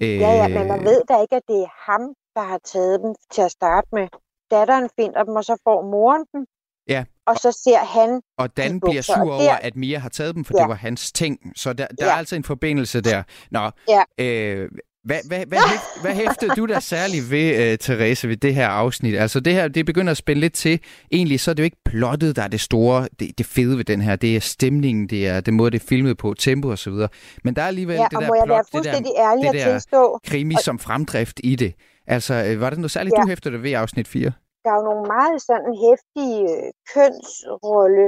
[0.02, 2.00] Øh, Ja, ja, men man ved da ikke, at det er ham,
[2.36, 4.06] der har taget dem til at starte med.
[4.50, 6.42] Datteren finder dem, og så får moren dem,
[6.88, 10.34] Ja, og så ser han og Dan bliver sur over, der- at Mia har taget
[10.34, 10.62] dem, for Ja.
[10.62, 11.38] det var hans ting.
[11.56, 12.12] Så der, der Ja.
[12.12, 13.22] er altså en forbindelse der.
[13.50, 14.24] Nå, Ja.
[14.24, 14.68] øh,
[15.04, 15.58] hvad, hvad, hvad,
[16.02, 19.14] hvad hæftede du der særligt ved, uh, Therese, ved det her afsnit?
[19.18, 20.80] Altså det her, det begynder at spænde lidt til.
[21.12, 23.84] Egentlig så er det jo ikke plottet, der er det store, det, det fede ved
[23.84, 24.16] den her.
[24.16, 27.08] Det er stemningen, det er den måde, det er filmet på, tempo og så videre.
[27.44, 30.60] Men der er alligevel Ja, det der plot, det der, det der tilstå, krimi og-
[30.60, 31.74] som fremdrift i det.
[32.06, 33.22] Altså, øh, var det noget særligt, Ja.
[33.22, 34.32] du hæftede ved afsnit 4?
[34.62, 38.06] Der er jo nogle meget sådan hæftige øh, kønsrolle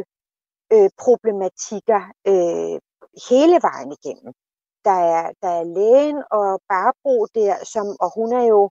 [0.75, 2.77] øh, problematikker øh,
[3.29, 4.33] hele vejen igennem.
[4.85, 8.71] Der er, der er lægen og Barbro der, som, og hun er jo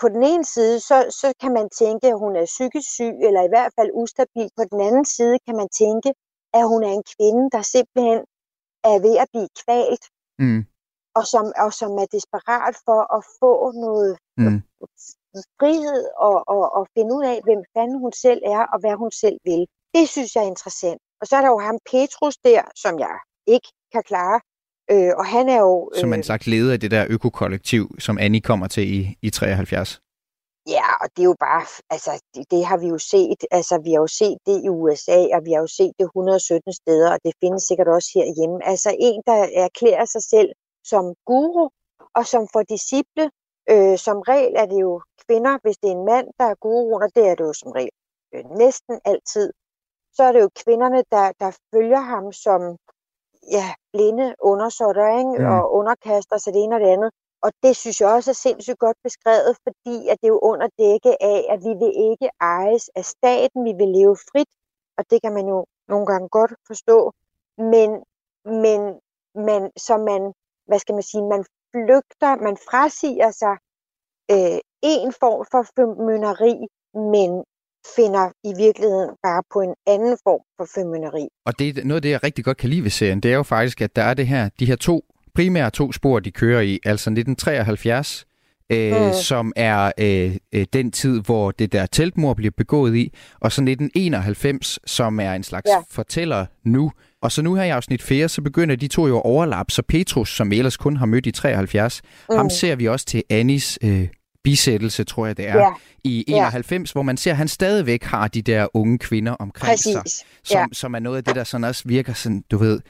[0.00, 3.42] på den ene side, så, så kan man tænke, at hun er psykisk syg, eller
[3.44, 4.48] i hvert fald ustabil.
[4.58, 6.10] På den anden side kan man tænke,
[6.58, 8.20] at hun er en kvinde, der simpelthen
[8.84, 10.04] er ved at blive kvalt,
[10.38, 10.64] Mm.
[11.18, 14.62] og som, og som er desperat for at få noget Mm.
[15.60, 19.10] Frihed og, og, og finde ud af, hvem fanden hun selv er og hvad hun
[19.22, 19.62] selv vil.
[19.94, 21.00] Det synes jeg er interessant.
[21.20, 23.16] Og så er der jo ham Petrus der, som jeg
[23.46, 24.40] ikke kan klare.
[24.92, 25.90] Øh, og han er jo...
[25.94, 30.00] Som en slags leder af det der økokollektiv, som Annie kommer til i, i 73.
[30.76, 33.90] Ja, og det er jo bare, altså det, det har vi jo set, altså vi
[33.94, 37.18] har jo set det i USA, og vi har jo set det 117 steder, og
[37.24, 38.58] det findes sikkert også herhjemme.
[38.72, 40.50] Altså en, der erklærer sig selv
[40.92, 41.68] som guru,
[42.18, 43.24] og som får disciple,
[43.72, 47.02] øh, som regel er det jo kvinder, hvis det er en mand, der er guruen,
[47.02, 47.96] og det er det jo som regel
[48.34, 49.52] øh, næsten altid,
[50.12, 52.60] så er det jo kvinderne, der, der følger ham som
[53.56, 55.38] ja, blinde undersåtter, ikke?
[55.38, 55.52] Mm.
[55.54, 57.10] og underkaster sig det ene og det andet.
[57.42, 60.68] Og det synes jeg også er sindssygt godt beskrevet, fordi at det er jo under
[60.78, 64.52] dække af, at vi vil ikke ejes af staten, vi vil leve frit,
[64.98, 67.12] og det kan man jo nogle gange godt forstå.
[67.58, 67.88] Men,
[68.44, 68.80] men
[69.34, 70.32] man, så man,
[70.66, 73.56] hvad skal man sige, man flygter, man frasiger sig
[74.34, 74.58] øh,
[74.94, 76.54] en form for formynderi,
[77.14, 77.30] men
[77.96, 81.28] finder i virkeligheden bare på en anden form for formynderi.
[81.46, 83.36] Og det er noget af det, jeg rigtig godt kan lide ved serien, det er
[83.36, 85.04] jo faktisk, at der er det her, de her to
[85.34, 88.26] primære to spor, de kører i, altså 1973,
[88.70, 89.12] øh, Mm.
[89.22, 93.60] som er øh, øh, den tid, hvor det der teltmord bliver begået i, og så
[93.60, 95.72] 1991, som er en slags Ja.
[95.76, 95.80] ja.
[95.90, 96.92] fortæller nu.
[97.22, 99.82] Og så nu her i afsnit 4, så begynder de to jo at overlappe, så
[99.88, 102.36] Petrus, som ellers kun har mødt i 73, mm.
[102.36, 104.08] ham ser vi også til Annis øh,
[104.44, 105.68] bisættelse, tror jeg det er, Ja.
[106.04, 106.36] i Ja.
[106.36, 110.24] 91, hvor man ser, at han stadigvæk har de der unge kvinder omkring sig, Præcis.
[110.44, 110.64] som, Ja.
[110.72, 112.80] som er noget af det, der sådan også virker sådan, du ved,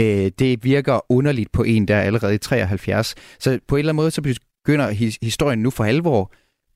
[0.00, 3.14] øh, det virker underligt på en, der er allerede i 73.
[3.38, 4.20] Så på en eller anden måde, så
[4.64, 6.32] begynder his- historien nu for alvor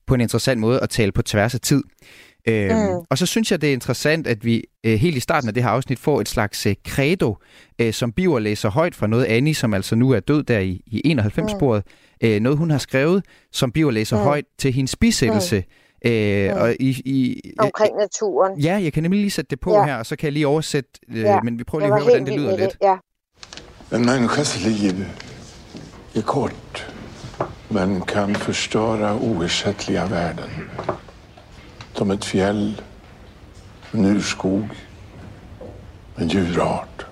[0.07, 1.83] på en interessant måde at tale på tværs af tid.
[2.47, 3.05] Øhm, Mm.
[3.09, 5.63] Og så synes jeg, det er interessant, at vi øh, helt i starten af det
[5.63, 7.35] her afsnit får et slags øh, credo,
[7.81, 10.81] øh, som Biver læser højt fra noget Annie, som altså nu er død der i,
[10.87, 11.83] i 91-sporet.
[12.23, 14.23] Øh, noget, hun har skrevet, som Biver læser Mm.
[14.23, 15.63] højt til hendes bisættelse.
[16.05, 16.57] Øh, Mm.
[16.61, 18.59] og i, i, Omkring naturen.
[18.59, 19.83] Ja, jeg kan nemlig lige sætte det på Ja.
[19.85, 22.03] her, og så kan jeg lige oversætte, øh, Ja, men vi prøver jeg lige at
[22.03, 22.77] høre, hvordan det lyder lidt.
[22.81, 22.95] Ja.
[23.97, 25.05] En människas liv
[26.15, 26.94] är kort
[27.75, 30.49] men kan förstöra oersättliga värden.
[31.93, 32.81] Som ett fjäll,
[33.91, 34.67] en urskog,
[36.15, 37.05] en djurart.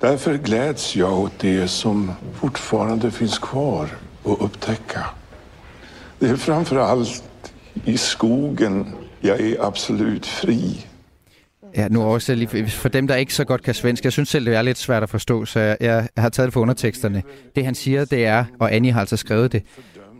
[0.00, 3.88] Därför gläds jag åt det som fortfarande finns kvar
[4.24, 5.06] att upptäcka.
[6.18, 7.52] Det är framför allt
[7.84, 10.86] i skogen jag är absolut fri.
[11.76, 14.04] Ja, nu også lige for- dem, der ikke så godt kan svensk.
[14.04, 16.52] Jeg synes selv, det er lidt svært at forstå, så jeg, jeg har taget det
[16.52, 17.22] for underteksterne.
[17.56, 19.62] Det han siger, det er, og Annie har altså skrevet det,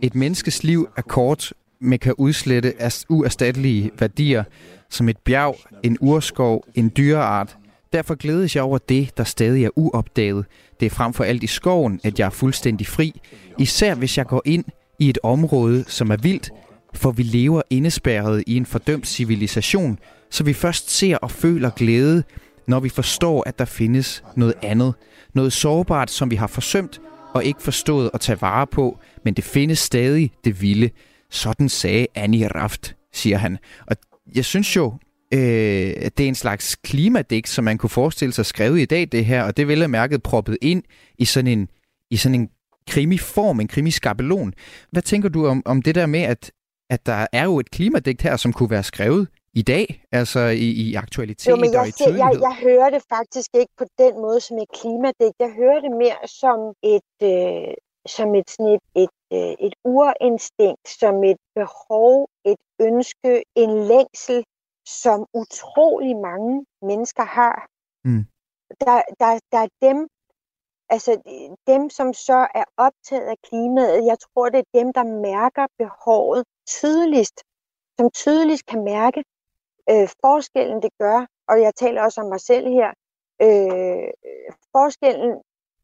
[0.01, 2.73] et menneskes liv er kort, men kan udslette
[3.09, 4.43] uerstattelige værdier,
[4.89, 7.57] som et bjerg, en urskov, en dyreart.
[7.93, 10.45] Derfor glædes jeg over det, der stadig er uopdaget.
[10.79, 13.21] Det er frem for alt i skoven, at jeg er fuldstændig fri.
[13.59, 14.65] Især hvis jeg går ind
[14.99, 16.49] i et område, som er vildt,
[16.93, 19.99] for vi lever indespærret i en fordømt civilisation,
[20.29, 22.23] så vi først ser og føler glæde,
[22.67, 24.93] når vi forstår, at der findes noget andet.
[25.33, 27.01] Noget sårbart, som vi har forsømt
[27.33, 30.89] og ikke forstået at tage vare på, men det findes stadig det vilde.
[31.29, 33.57] Sådan sagde Annie Raft, siger han.
[33.87, 33.95] Og
[34.35, 34.93] jeg synes jo,
[35.33, 39.25] øh, det er en slags klimadigt, som man kunne forestille sig skrevet i dag, det
[39.25, 40.83] her, og det vil jeg mærket proppet ind
[41.17, 41.67] i sådan en,
[42.11, 42.49] i sådan en
[42.89, 44.53] krimiform, en krimiskabelon.
[44.91, 46.51] Hvad tænker du om, om det der med, at,
[46.89, 49.27] at der er jo et klimadigt her, som kunne være skrevet
[49.61, 52.89] i dag, altså i, i aktualitet Jo, men jeg, og i ser, jeg, jeg hører
[52.95, 55.35] det faktisk ikke på den måde som et klimadigt.
[55.45, 56.59] Jeg hører det mere som
[56.95, 57.73] et, øh,
[58.15, 63.31] som et, sådan et, et, øh, et urinstinkt, som et behov, et ønske,
[63.63, 64.39] en længsel,
[65.03, 67.57] som utrolig mange mennesker har.
[68.07, 68.23] Mm.
[68.83, 69.97] Der, der, der er dem,
[70.89, 71.11] altså
[71.71, 76.43] dem, som så er optaget af klimaet, jeg tror, det er dem, der mærker behovet
[76.67, 77.37] tydeligst,
[77.97, 79.23] som tydeligst kan mærke,
[79.91, 81.19] øh, forskellen det gør,
[81.49, 82.89] og jeg taler også om mig selv her,
[83.41, 84.07] øh,
[84.75, 85.33] forskellen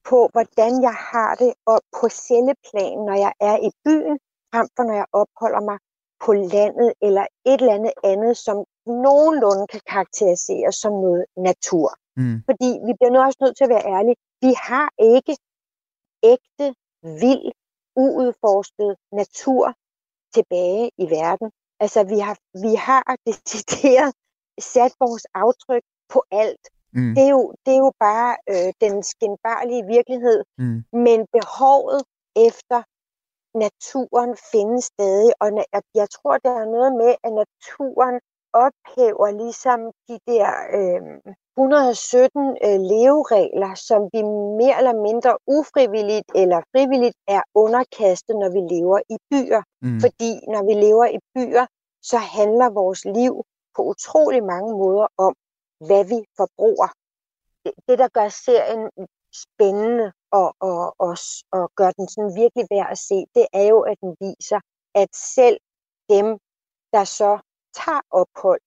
[0.10, 4.20] på, hvordan jeg har det og på celleplan, når jeg er i byen,
[4.52, 5.78] frem for når jeg opholder mig
[6.26, 11.90] på landet eller et eller andet andet, som nogenlunde kan karakteriseres som noget natur.
[12.18, 12.38] Mm.
[12.48, 14.18] Fordi vi bliver nu også nødt til at være ærlige.
[14.46, 15.34] Vi har ikke
[16.34, 16.66] ægte,
[17.22, 17.52] vild,
[17.96, 18.92] uudforsket
[19.22, 19.64] natur
[20.36, 21.48] tilbage i verden.
[21.84, 24.12] Altså, vi har, vi har decideret
[24.74, 26.66] sat vores aftryk på alt.
[26.96, 27.14] Mm.
[27.16, 30.40] Det, er jo, det er jo bare øh, den skinbarlige virkelighed.
[30.58, 30.80] Mm.
[31.06, 32.02] Men behovet
[32.48, 32.80] efter
[33.66, 35.48] naturen findes stadig, og
[36.02, 38.18] jeg tror, der er noget med, at naturen
[38.66, 41.02] ophæver ligesom de der øh,
[41.58, 44.22] 117 øh, leveregler, som vi
[44.62, 49.62] mere eller mindre ufrivilligt eller frivilligt er underkastet, når vi lever i byer.
[49.82, 50.00] Mm.
[50.04, 51.66] Fordi når vi lever i byer,
[52.02, 53.34] så handler vores liv
[53.76, 55.34] på utrolig mange måder om,
[55.88, 56.90] hvad vi forbruger.
[57.64, 58.84] Det, det der gør serien
[59.44, 60.08] spændende
[60.40, 61.16] og, og, og,
[61.58, 64.60] og gør den sådan virkelig værd at se, det er jo, at den viser,
[65.02, 65.58] at selv
[66.10, 66.28] dem,
[66.94, 67.32] der så
[67.80, 68.62] tager ophold,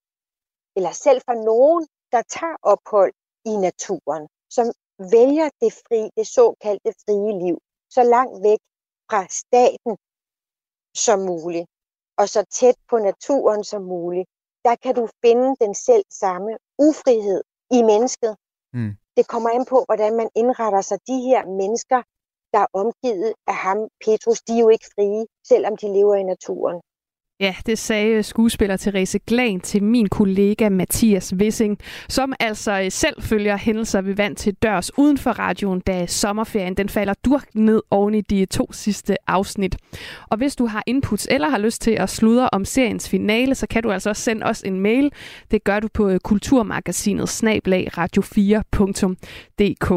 [0.76, 1.82] eller selv for nogen,
[2.12, 3.12] der tager ophold
[3.44, 4.24] i naturen,
[4.56, 4.66] som
[4.98, 7.56] vælger det fri, det såkaldte frie liv,
[7.90, 8.60] så langt væk
[9.10, 9.92] fra staten
[11.04, 11.66] som muligt,
[12.18, 14.28] og så tæt på naturen som muligt,
[14.64, 18.36] der kan du finde den selv samme ufrihed i mennesket.
[18.72, 18.92] Mm.
[19.16, 20.98] Det kommer an på, hvordan man indretter sig.
[21.06, 22.02] De her mennesker,
[22.52, 26.22] der er omgivet af ham, Petrus, de er jo ikke frie, selvom de lever i
[26.22, 26.78] naturen.
[27.40, 31.78] Ja, det sagde skuespiller Therese Glan til min kollega Mathias Wissing,
[32.08, 36.88] som altså selv følger hændelser ved vand til dørs uden for radioen, da sommerferien den
[36.88, 39.76] falder durk ned oven i de to sidste afsnit.
[40.30, 43.66] Og hvis du har inputs eller har lyst til at sludre om seriens finale, så
[43.66, 45.12] kan du altså også sende os en mail.
[45.50, 49.90] Det gør du på kulturmagasinet snablag radio4.dk.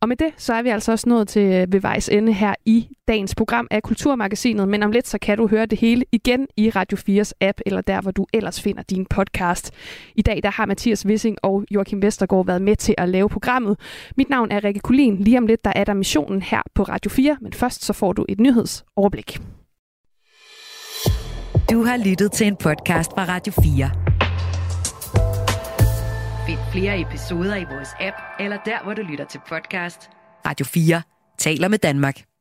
[0.00, 2.54] Og med det, så er vi altså også nået til øh, ved vejs ende her
[2.64, 6.46] i dagens program af Kulturmagasinet, men om lidt så kan du høre det hele igen
[6.56, 9.70] i Radio 4's app, eller der, hvor du ellers finder din podcast.
[10.14, 13.80] I dag der har Mathias Wissing og Joachim Vestergaard været med til at lave programmet.
[14.16, 15.16] Mit navn er Rikke Kulin.
[15.16, 18.12] Lige om lidt, der er der missionen her på Radio 4, men først så får
[18.12, 19.38] du et nyhedsoverblik.
[21.70, 23.90] Du har lyttet til en podcast fra Radio 4.
[26.46, 30.10] Find flere episoder i vores app, eller der, hvor du lytter til podcast.
[30.46, 31.02] Radio 4
[31.38, 32.35] taler med Danmark.